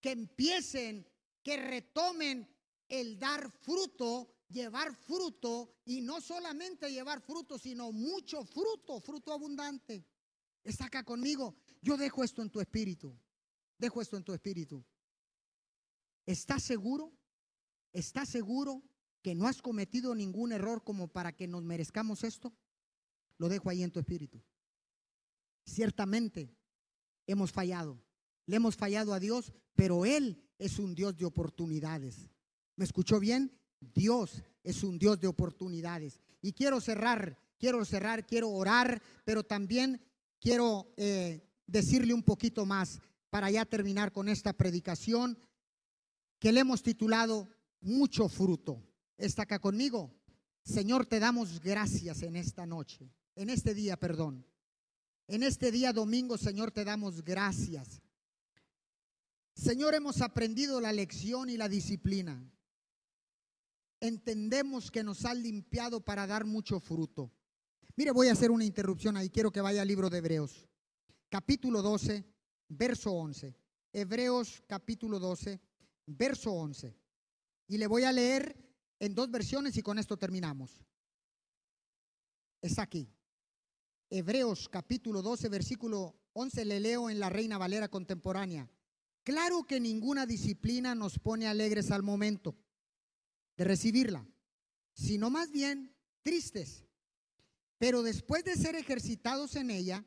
que 0.00 0.12
empiecen, 0.12 1.04
que 1.42 1.56
retomen 1.56 2.48
el 2.88 3.18
dar 3.18 3.50
fruto, 3.50 4.44
llevar 4.48 4.94
fruto 4.94 5.74
y 5.84 6.02
no 6.02 6.20
solamente 6.20 6.92
llevar 6.92 7.20
fruto, 7.20 7.58
sino 7.58 7.90
mucho 7.90 8.44
fruto, 8.44 9.00
fruto 9.00 9.32
abundante. 9.32 10.06
Está 10.62 10.84
acá 10.84 11.02
conmigo. 11.02 11.56
Yo 11.82 11.96
dejo 11.96 12.22
esto 12.22 12.42
en 12.42 12.50
tu 12.50 12.60
espíritu. 12.60 13.18
Dejo 13.76 14.00
esto 14.00 14.16
en 14.16 14.22
tu 14.22 14.32
espíritu. 14.34 14.84
¿Estás 16.26 16.62
seguro? 16.62 17.12
¿Estás 17.92 18.28
seguro 18.28 18.84
que 19.20 19.34
no 19.34 19.48
has 19.48 19.60
cometido 19.60 20.14
ningún 20.14 20.52
error 20.52 20.84
como 20.84 21.08
para 21.08 21.32
que 21.32 21.48
nos 21.48 21.64
merezcamos 21.64 22.22
esto? 22.22 22.54
Lo 23.36 23.48
dejo 23.48 23.68
ahí 23.68 23.82
en 23.82 23.90
tu 23.90 23.98
espíritu. 23.98 24.40
Ciertamente 25.66 26.56
hemos 27.26 27.52
fallado. 27.52 28.00
Le 28.46 28.56
hemos 28.56 28.76
fallado 28.76 29.12
a 29.12 29.20
Dios, 29.20 29.52
pero 29.74 30.06
Él 30.06 30.42
es 30.58 30.78
un 30.78 30.94
Dios 30.94 31.16
de 31.16 31.24
oportunidades. 31.24 32.30
¿Me 32.76 32.84
escuchó 32.84 33.18
bien? 33.18 33.52
Dios 33.80 34.42
es 34.62 34.82
un 34.82 34.98
Dios 34.98 35.20
de 35.20 35.26
oportunidades. 35.26 36.20
Y 36.40 36.52
quiero 36.52 36.80
cerrar, 36.80 37.38
quiero 37.58 37.84
cerrar, 37.84 38.26
quiero 38.26 38.50
orar, 38.50 39.02
pero 39.24 39.42
también 39.42 40.00
quiero 40.40 40.92
eh, 40.96 41.42
decirle 41.66 42.14
un 42.14 42.22
poquito 42.22 42.64
más 42.64 43.00
para 43.30 43.50
ya 43.50 43.64
terminar 43.64 44.12
con 44.12 44.28
esta 44.28 44.52
predicación 44.52 45.38
que 46.38 46.52
le 46.52 46.60
hemos 46.60 46.82
titulado 46.82 47.48
Mucho 47.80 48.28
fruto. 48.28 48.82
¿Está 49.18 49.42
acá 49.42 49.58
conmigo? 49.58 50.14
Señor, 50.62 51.06
te 51.06 51.20
damos 51.20 51.60
gracias 51.60 52.22
en 52.22 52.36
esta 52.36 52.66
noche, 52.66 53.10
en 53.34 53.50
este 53.50 53.74
día, 53.74 53.96
perdón. 53.96 54.44
En 55.28 55.42
este 55.42 55.72
día 55.72 55.92
domingo, 55.92 56.38
Señor, 56.38 56.70
te 56.70 56.84
damos 56.84 57.22
gracias. 57.22 58.00
Señor, 59.54 59.94
hemos 59.94 60.20
aprendido 60.20 60.80
la 60.80 60.92
lección 60.92 61.48
y 61.48 61.56
la 61.56 61.68
disciplina. 61.68 62.40
Entendemos 64.00 64.90
que 64.90 65.02
nos 65.02 65.24
has 65.24 65.36
limpiado 65.36 66.00
para 66.00 66.26
dar 66.26 66.44
mucho 66.44 66.78
fruto. 66.78 67.32
Mire, 67.96 68.12
voy 68.12 68.28
a 68.28 68.32
hacer 68.32 68.50
una 68.50 68.64
interrupción 68.64 69.16
ahí. 69.16 69.30
Quiero 69.30 69.50
que 69.50 69.60
vaya 69.60 69.82
al 69.82 69.88
libro 69.88 70.10
de 70.10 70.18
Hebreos, 70.18 70.68
capítulo 71.28 71.82
12, 71.82 72.24
verso 72.68 73.10
11. 73.12 73.56
Hebreos, 73.92 74.62
capítulo 74.68 75.18
12, 75.18 75.58
verso 76.06 76.52
11. 76.52 76.94
Y 77.68 77.78
le 77.78 77.86
voy 77.86 78.04
a 78.04 78.12
leer 78.12 78.54
en 79.00 79.14
dos 79.14 79.30
versiones 79.30 79.76
y 79.76 79.82
con 79.82 79.98
esto 79.98 80.16
terminamos. 80.16 80.84
Es 82.60 82.78
aquí. 82.78 83.08
Hebreos 84.08 84.68
capítulo 84.68 85.20
12, 85.20 85.48
versículo 85.48 86.14
11, 86.32 86.64
le 86.64 86.80
leo 86.80 87.10
en 87.10 87.18
la 87.18 87.28
Reina 87.28 87.58
Valera 87.58 87.88
contemporánea. 87.88 88.70
Claro 89.24 89.64
que 89.64 89.80
ninguna 89.80 90.26
disciplina 90.26 90.94
nos 90.94 91.18
pone 91.18 91.48
alegres 91.48 91.90
al 91.90 92.04
momento 92.04 92.56
de 93.56 93.64
recibirla, 93.64 94.24
sino 94.92 95.28
más 95.28 95.50
bien 95.50 95.92
tristes. 96.22 96.84
Pero 97.78 98.02
después 98.02 98.44
de 98.44 98.54
ser 98.54 98.76
ejercitados 98.76 99.56
en 99.56 99.70
ella, 99.70 100.04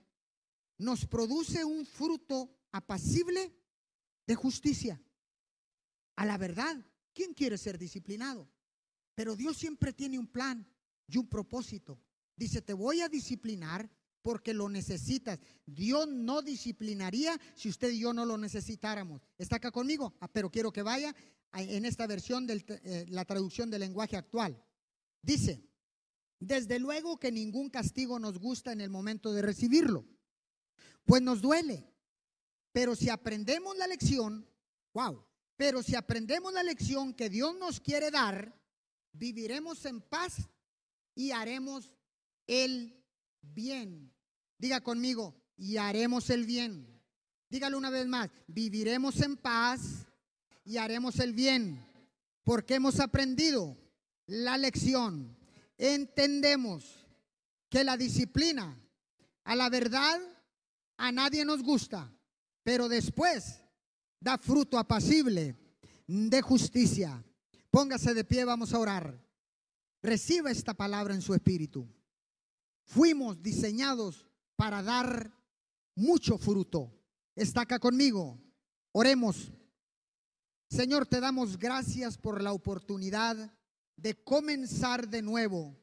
nos 0.77 1.05
produce 1.05 1.65
un 1.65 1.85
fruto 1.85 2.57
apacible 2.71 3.53
de 4.25 4.35
justicia. 4.35 5.01
A 6.15 6.25
la 6.25 6.37
verdad, 6.37 6.85
¿quién 7.13 7.33
quiere 7.33 7.57
ser 7.57 7.77
disciplinado? 7.77 8.49
Pero 9.13 9.35
Dios 9.35 9.57
siempre 9.57 9.91
tiene 9.91 10.17
un 10.17 10.27
plan 10.27 10.65
y 11.05 11.17
un 11.17 11.27
propósito. 11.27 11.99
Dice, 12.39 12.61
te 12.61 12.73
voy 12.73 13.01
a 13.01 13.09
disciplinar 13.09 13.91
porque 14.21 14.53
lo 14.53 14.69
necesitas. 14.69 15.39
Dios 15.65 16.07
no 16.07 16.41
disciplinaría 16.41 17.37
si 17.53 17.67
usted 17.67 17.89
y 17.91 17.99
yo 17.99 18.13
no 18.13 18.25
lo 18.25 18.37
necesitáramos. 18.37 19.21
¿Está 19.37 19.57
acá 19.57 19.71
conmigo? 19.71 20.13
Ah, 20.21 20.29
pero 20.31 20.49
quiero 20.49 20.71
que 20.71 20.81
vaya 20.81 21.13
en 21.53 21.83
esta 21.83 22.07
versión 22.07 22.47
de 22.47 22.63
eh, 22.67 23.05
la 23.09 23.25
traducción 23.25 23.69
del 23.69 23.81
lenguaje 23.81 24.15
actual. 24.15 24.63
Dice, 25.21 25.69
Desde 26.39 26.79
luego 26.79 27.19
que 27.19 27.33
ningún 27.33 27.69
castigo 27.69 28.17
nos 28.17 28.39
gusta 28.39 28.71
en 28.71 28.79
el 28.79 28.89
momento 28.89 29.33
de 29.33 29.41
recibirlo, 29.41 30.05
pues 31.03 31.21
nos 31.21 31.41
duele. 31.41 31.93
Pero 32.71 32.95
si 32.95 33.09
aprendemos 33.09 33.75
la 33.77 33.87
lección, 33.87 34.47
wow, 34.93 35.25
pero 35.57 35.83
si 35.83 35.95
aprendemos 35.95 36.53
la 36.53 36.63
lección 36.63 37.13
que 37.13 37.29
Dios 37.29 37.53
nos 37.59 37.81
quiere 37.81 38.09
dar, 38.09 38.57
viviremos 39.11 39.83
en 39.83 39.99
paz 39.99 40.47
y 41.13 41.31
haremos 41.31 41.98
el 42.49 43.05
bien. 43.41 44.11
Diga 44.57 44.81
conmigo, 44.81 45.39
y 45.55 45.77
haremos 45.77 46.29
el 46.29 46.45
bien. 46.45 46.99
Dígalo 47.49 47.77
una 47.77 47.89
vez 47.89 48.07
más, 48.07 48.29
viviremos 48.47 49.19
en 49.21 49.37
paz 49.37 50.07
y 50.63 50.77
haremos 50.77 51.19
el 51.19 51.33
bien, 51.33 51.85
porque 52.43 52.75
hemos 52.75 52.99
aprendido 52.99 53.77
la 54.25 54.57
lección. 54.57 55.37
Entendemos 55.77 57.07
que 57.69 57.83
la 57.83 57.97
disciplina, 57.97 58.77
a 59.43 59.55
la 59.55 59.69
verdad, 59.69 60.19
a 60.97 61.11
nadie 61.11 61.45
nos 61.45 61.61
gusta, 61.61 62.11
pero 62.63 62.89
después 62.89 63.61
da 64.19 64.37
fruto 64.37 64.77
apacible 64.77 65.55
de 66.07 66.41
justicia. 66.41 67.23
Póngase 67.69 68.13
de 68.13 68.23
pie, 68.23 68.43
vamos 68.43 68.73
a 68.73 68.79
orar. 68.79 69.23
Reciba 70.01 70.51
esta 70.51 70.73
palabra 70.73 71.13
en 71.13 71.21
su 71.21 71.33
espíritu. 71.33 71.87
Fuimos 72.89 73.43
diseñados 73.43 74.25
para 74.55 74.81
dar 74.81 75.31
mucho 75.95 76.39
fruto. 76.39 76.91
Está 77.35 77.61
acá 77.61 77.77
conmigo. 77.77 78.41
Oremos. 78.93 79.51
Señor, 80.71 81.05
te 81.05 81.19
damos 81.19 81.59
gracias 81.59 82.17
por 82.17 82.41
la 82.41 82.51
oportunidad 82.51 83.55
de 83.95 84.23
comenzar 84.23 85.07
de 85.07 85.21
nuevo. 85.21 85.77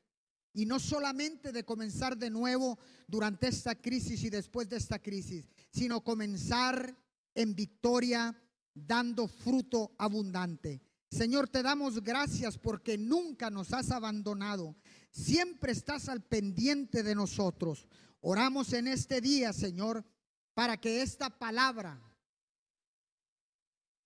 Y 0.52 0.66
no 0.66 0.80
solamente 0.80 1.52
de 1.52 1.64
comenzar 1.64 2.16
de 2.18 2.28
nuevo 2.28 2.76
durante 3.06 3.46
esta 3.46 3.76
crisis 3.76 4.24
y 4.24 4.30
después 4.30 4.68
de 4.68 4.76
esta 4.76 4.98
crisis, 4.98 5.48
sino 5.70 6.02
comenzar 6.02 6.96
en 7.36 7.54
victoria, 7.54 8.36
dando 8.74 9.28
fruto 9.28 9.94
abundante. 9.96 10.82
Señor, 11.08 11.48
te 11.48 11.62
damos 11.62 12.02
gracias 12.02 12.58
porque 12.58 12.98
nunca 12.98 13.48
nos 13.48 13.72
has 13.72 13.92
abandonado. 13.92 14.74
Siempre 15.16 15.72
estás 15.72 16.10
al 16.10 16.22
pendiente 16.22 17.02
de 17.02 17.14
nosotros. 17.14 17.88
Oramos 18.20 18.74
en 18.74 18.86
este 18.86 19.22
día, 19.22 19.54
Señor, 19.54 20.04
para 20.52 20.76
que 20.76 21.00
esta 21.00 21.30
palabra, 21.30 21.98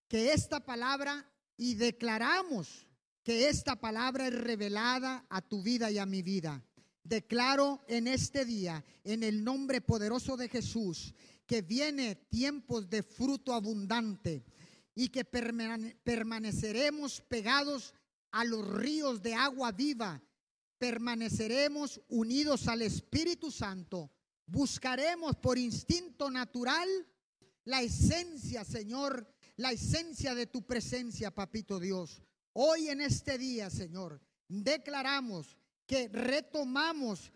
que 0.06 0.32
esta 0.32 0.64
palabra, 0.64 1.28
y 1.56 1.74
declaramos 1.74 2.86
que 3.24 3.48
esta 3.48 3.74
palabra 3.74 4.28
es 4.28 4.34
revelada 4.34 5.26
a 5.28 5.42
tu 5.42 5.64
vida 5.64 5.90
y 5.90 5.98
a 5.98 6.06
mi 6.06 6.22
vida. 6.22 6.64
Declaro 7.02 7.84
en 7.88 8.06
este 8.06 8.44
día, 8.44 8.84
en 9.02 9.24
el 9.24 9.42
nombre 9.42 9.80
poderoso 9.80 10.36
de 10.36 10.48
Jesús, 10.48 11.12
que 11.44 11.60
viene 11.60 12.14
tiempos 12.14 12.88
de 12.88 13.02
fruto 13.02 13.52
abundante 13.52 14.44
y 14.94 15.08
que 15.08 15.24
permaneceremos 15.24 17.20
pegados 17.22 17.94
a 18.30 18.44
los 18.44 18.64
ríos 18.68 19.20
de 19.22 19.34
agua 19.34 19.72
viva, 19.72 20.22
permaneceremos 20.80 22.00
unidos 22.08 22.66
al 22.66 22.80
Espíritu 22.80 23.50
Santo, 23.50 24.10
buscaremos 24.46 25.36
por 25.36 25.58
instinto 25.58 26.30
natural 26.30 26.88
la 27.64 27.82
esencia, 27.82 28.64
Señor, 28.64 29.30
la 29.56 29.72
esencia 29.72 30.34
de 30.34 30.46
tu 30.46 30.66
presencia, 30.66 31.34
Papito 31.34 31.78
Dios. 31.78 32.22
Hoy 32.54 32.88
en 32.88 33.02
este 33.02 33.36
día, 33.36 33.68
Señor, 33.68 34.22
declaramos 34.48 35.58
que 35.86 36.08
retomamos 36.08 37.30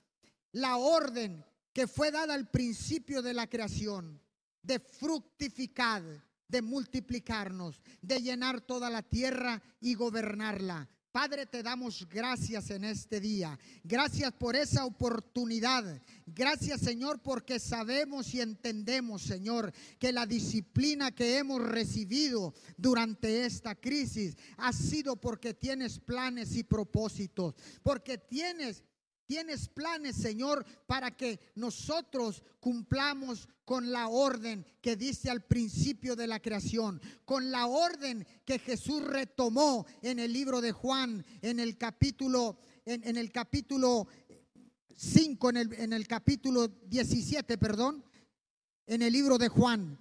la 0.53 0.79
orden 0.79 1.45
que 1.75 1.87
fue 1.87 2.11
dada 2.11 2.33
al 2.33 2.51
principio 2.51 3.21
de 3.21 3.35
la 3.35 3.47
creación, 3.47 4.23
de 4.63 4.81
fructificar, 4.81 6.03
de 6.49 6.63
multiplicarnos, 6.63 7.83
de 8.01 8.23
llenar 8.23 8.63
toda 8.63 8.89
la 8.89 9.03
tierra 9.03 9.63
y 9.81 9.95
gobernarla. 9.95 10.89
Padre, 11.15 11.47
te 11.47 11.63
damos 11.63 12.09
gracias 12.09 12.71
en 12.71 12.83
este 12.83 13.21
día. 13.21 13.57
Gracias 13.85 14.33
por 14.33 14.57
esa 14.57 14.85
oportunidad. 14.85 16.03
Gracias, 16.27 16.81
Señor, 16.81 17.23
porque 17.23 17.61
sabemos 17.61 18.35
y 18.35 18.41
entendemos, 18.41 19.23
Señor, 19.23 19.73
que 20.01 20.11
la 20.11 20.27
disciplina 20.27 21.13
que 21.13 21.39
hemos 21.39 21.63
recibido 21.63 22.53
durante 22.77 23.45
esta 23.45 23.77
crisis 23.77 24.37
ha 24.57 24.73
sido 24.73 25.15
porque 25.15 25.55
tienes 25.55 26.01
planes 26.01 26.57
y 26.57 26.65
propósitos, 26.65 27.55
porque 27.85 28.19
tienes 28.19 28.83
Tienes 29.27 29.69
planes, 29.69 30.17
Señor, 30.17 30.65
para 30.87 31.17
que 31.17 31.41
nosotros 31.55 32.43
cumplamos 32.61 33.49
con 33.65 33.91
la 33.91 34.09
orden 34.09 34.67
que 34.83 34.97
dice 34.97 35.31
al 35.31 35.43
principio 35.43 36.15
de 36.15 36.27
la 36.27 36.41
creación, 36.41 37.01
con 37.25 37.51
la 37.51 37.67
orden 37.67 38.27
que 38.45 38.59
Jesús 38.59 39.03
retomó 39.03 39.87
en 40.03 40.19
el 40.19 40.33
libro 40.33 40.61
de 40.61 40.73
Juan, 40.73 41.25
en 41.41 41.59
el 41.59 41.79
capítulo, 41.79 42.59
en, 42.85 43.17
el 43.17 43.33
capítulo 43.33 44.07
5, 44.95 45.51
en 45.51 45.57
el, 45.57 45.73
en 45.75 45.93
el 45.95 46.07
capítulo 46.07 46.69
17, 46.69 47.57
perdón, 47.57 48.05
en 48.87 49.01
el 49.01 49.13
libro 49.13 49.39
de 49.39 49.49
Juan. 49.49 49.99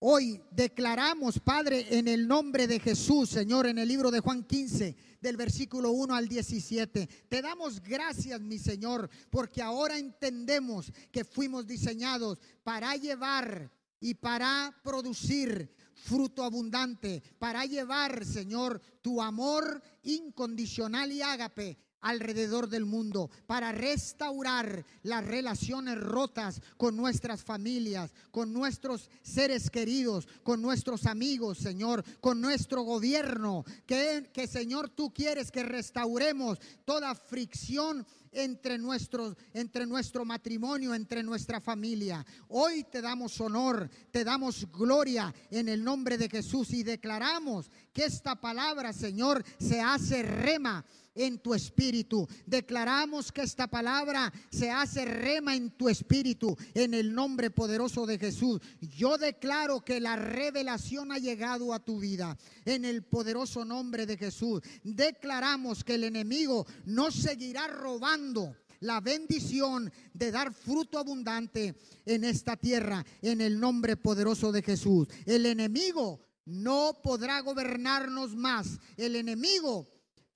Hoy 0.00 0.40
declaramos, 0.52 1.40
Padre, 1.40 1.98
en 1.98 2.06
el 2.06 2.28
nombre 2.28 2.68
de 2.68 2.78
Jesús, 2.78 3.30
Señor, 3.30 3.66
en 3.66 3.78
el 3.78 3.88
libro 3.88 4.12
de 4.12 4.20
Juan 4.20 4.44
15, 4.44 4.94
del 5.20 5.36
versículo 5.36 5.90
1 5.90 6.14
al 6.14 6.28
17. 6.28 7.08
Te 7.28 7.42
damos 7.42 7.80
gracias, 7.82 8.40
mi 8.40 8.60
Señor, 8.60 9.10
porque 9.28 9.60
ahora 9.60 9.98
entendemos 9.98 10.92
que 11.10 11.24
fuimos 11.24 11.66
diseñados 11.66 12.38
para 12.62 12.94
llevar 12.94 13.72
y 13.98 14.14
para 14.14 14.72
producir 14.84 15.74
fruto 15.94 16.44
abundante, 16.44 17.20
para 17.40 17.64
llevar, 17.64 18.24
Señor, 18.24 18.80
tu 19.02 19.20
amor 19.20 19.82
incondicional 20.04 21.10
y 21.10 21.22
ágape 21.22 21.76
alrededor 22.00 22.68
del 22.68 22.84
mundo 22.84 23.30
para 23.46 23.72
restaurar 23.72 24.84
las 25.02 25.24
relaciones 25.24 25.98
rotas 25.98 26.60
con 26.76 26.96
nuestras 26.96 27.42
familias, 27.42 28.12
con 28.30 28.52
nuestros 28.52 29.10
seres 29.22 29.70
queridos, 29.70 30.28
con 30.42 30.62
nuestros 30.62 31.06
amigos, 31.06 31.58
Señor, 31.58 32.04
con 32.20 32.40
nuestro 32.40 32.82
gobierno. 32.82 33.64
Que, 33.86 34.30
que 34.32 34.46
Señor, 34.46 34.88
tú 34.90 35.12
quieres 35.12 35.50
que 35.50 35.62
restauremos 35.62 36.58
toda 36.84 37.14
fricción 37.14 38.06
entre, 38.32 38.78
nuestros, 38.78 39.36
entre 39.52 39.86
nuestro 39.86 40.24
matrimonio, 40.24 40.94
entre 40.94 41.22
nuestra 41.22 41.60
familia. 41.60 42.24
Hoy 42.48 42.84
te 42.84 43.00
damos 43.00 43.40
honor, 43.40 43.88
te 44.10 44.24
damos 44.24 44.70
gloria 44.70 45.34
en 45.50 45.68
el 45.68 45.82
nombre 45.82 46.18
de 46.18 46.28
Jesús 46.28 46.72
y 46.72 46.82
declaramos 46.82 47.70
que 47.92 48.04
esta 48.04 48.36
palabra, 48.36 48.92
Señor, 48.92 49.44
se 49.58 49.80
hace 49.80 50.22
rema 50.22 50.84
en 51.14 51.38
tu 51.38 51.54
espíritu. 51.54 52.26
Declaramos 52.46 53.32
que 53.32 53.42
esta 53.42 53.66
palabra 53.66 54.32
se 54.50 54.70
hace 54.70 55.04
rema 55.04 55.54
en 55.54 55.70
tu 55.70 55.88
espíritu 55.88 56.56
en 56.74 56.94
el 56.94 57.14
nombre 57.14 57.50
poderoso 57.50 58.06
de 58.06 58.18
Jesús. 58.18 58.60
Yo 58.80 59.18
declaro 59.18 59.80
que 59.84 60.00
la 60.00 60.16
revelación 60.16 61.12
ha 61.12 61.18
llegado 61.18 61.72
a 61.72 61.84
tu 61.84 61.98
vida 61.98 62.36
en 62.64 62.84
el 62.84 63.04
poderoso 63.04 63.64
nombre 63.64 64.06
de 64.06 64.16
Jesús. 64.16 64.62
Declaramos 64.82 65.84
que 65.84 65.94
el 65.94 66.04
enemigo 66.04 66.66
no 66.84 67.10
seguirá 67.10 67.66
robando 67.66 68.56
la 68.80 69.00
bendición 69.00 69.92
de 70.12 70.30
dar 70.30 70.52
fruto 70.52 70.98
abundante 70.98 71.74
en 72.06 72.24
esta 72.24 72.56
tierra 72.56 73.04
en 73.22 73.40
el 73.40 73.58
nombre 73.58 73.96
poderoso 73.96 74.52
de 74.52 74.62
Jesús. 74.62 75.08
El 75.26 75.46
enemigo 75.46 76.20
no 76.44 77.00
podrá 77.02 77.40
gobernarnos 77.40 78.34
más. 78.34 78.78
El 78.96 79.16
enemigo 79.16 79.86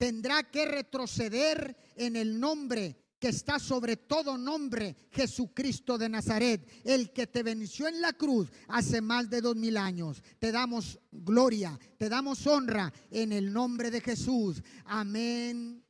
tendrá 0.03 0.43
que 0.43 0.65
retroceder 0.67 1.77
en 1.95 2.17
el 2.17 2.41
nombre 2.41 2.97
que 3.21 3.29
está 3.29 3.61
sobre 3.61 3.97
todo 3.97 4.37
nombre, 4.37 4.97
Jesucristo 5.13 5.97
de 5.97 6.09
Nazaret, 6.09 6.69
el 6.83 7.13
que 7.13 7.29
te 7.29 7.45
venció 7.45 7.87
en 7.87 8.01
la 8.01 8.13
cruz 8.13 8.51
hace 8.67 9.01
más 9.01 9.31
de 9.31 9.41
dos 9.41 9.55
mil 9.55 9.77
años. 9.77 10.21
Te 10.41 10.51
damos 10.51 10.99
gloria, 11.13 11.79
te 11.99 12.09
damos 12.09 12.45
honra 12.49 12.93
en 13.13 13.31
el 13.31 13.53
nombre 13.53 13.93
de 13.93 14.01
Jesús. 14.01 14.61
Amén 14.87 15.85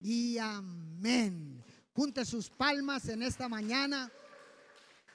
y 0.00 0.38
amén. 0.38 1.62
Junte 1.92 2.24
sus 2.24 2.48
palmas 2.48 3.06
en 3.10 3.22
esta 3.22 3.50
mañana. 3.50 4.10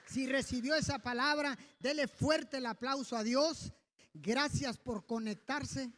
Si 0.05 0.27
recibió 0.27 0.75
esa 0.75 0.99
palabra, 0.99 1.57
dele 1.79 2.07
fuerte 2.07 2.57
el 2.57 2.67
aplauso 2.67 3.17
a 3.17 3.23
Dios. 3.23 3.73
Gracias 4.13 4.77
por 4.77 5.07
conectarse. 5.07 5.91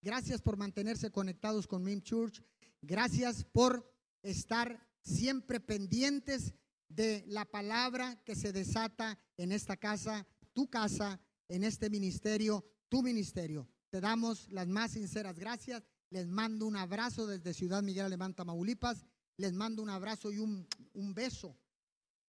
Gracias 0.00 0.40
por 0.40 0.56
mantenerse 0.56 1.10
conectados 1.10 1.66
con 1.66 1.82
MIM 1.82 2.02
Church. 2.02 2.42
Gracias 2.80 3.44
por 3.44 3.92
estar 4.22 4.86
siempre 5.02 5.60
pendientes 5.60 6.54
de 6.88 7.24
la 7.26 7.44
palabra 7.44 8.22
que 8.24 8.36
se 8.36 8.52
desata 8.52 9.18
en 9.36 9.52
esta 9.52 9.76
casa, 9.76 10.26
tu 10.52 10.70
casa, 10.70 11.20
en 11.48 11.64
este 11.64 11.90
ministerio, 11.90 12.64
tu 12.88 13.02
ministerio. 13.02 13.68
Te 13.90 14.00
damos 14.00 14.50
las 14.52 14.68
más 14.68 14.92
sinceras 14.92 15.38
gracias. 15.38 15.82
Les 16.10 16.26
mando 16.26 16.66
un 16.66 16.76
abrazo 16.76 17.26
desde 17.26 17.54
Ciudad 17.54 17.82
Miguel 17.82 18.06
Alemán, 18.06 18.34
Tamaulipas. 18.34 19.04
les 19.36 19.52
mando 19.52 19.82
un 19.82 19.90
abrazo 19.90 20.32
y 20.32 20.38
un, 20.38 20.66
un 20.94 21.14
beso. 21.14 21.56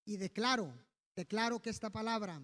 Y 0.05 0.17
declaro, 0.17 0.73
declaro 1.15 1.61
que 1.61 1.69
esta 1.69 1.89
palabra 1.89 2.41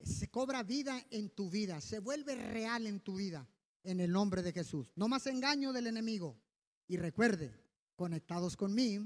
se 0.00 0.28
cobra 0.28 0.62
vida 0.62 1.04
en 1.10 1.30
tu 1.30 1.50
vida, 1.50 1.80
se 1.80 1.98
vuelve 1.98 2.36
real 2.36 2.86
en 2.86 3.00
tu 3.00 3.16
vida, 3.16 3.48
en 3.82 4.00
el 4.00 4.12
nombre 4.12 4.42
de 4.42 4.52
Jesús. 4.52 4.92
No 4.96 5.08
más 5.08 5.26
engaño 5.26 5.72
del 5.72 5.86
enemigo. 5.86 6.40
Y 6.86 6.96
recuerde, 6.96 7.54
conectados 7.96 8.56
con 8.56 8.74
mí, 8.74 8.98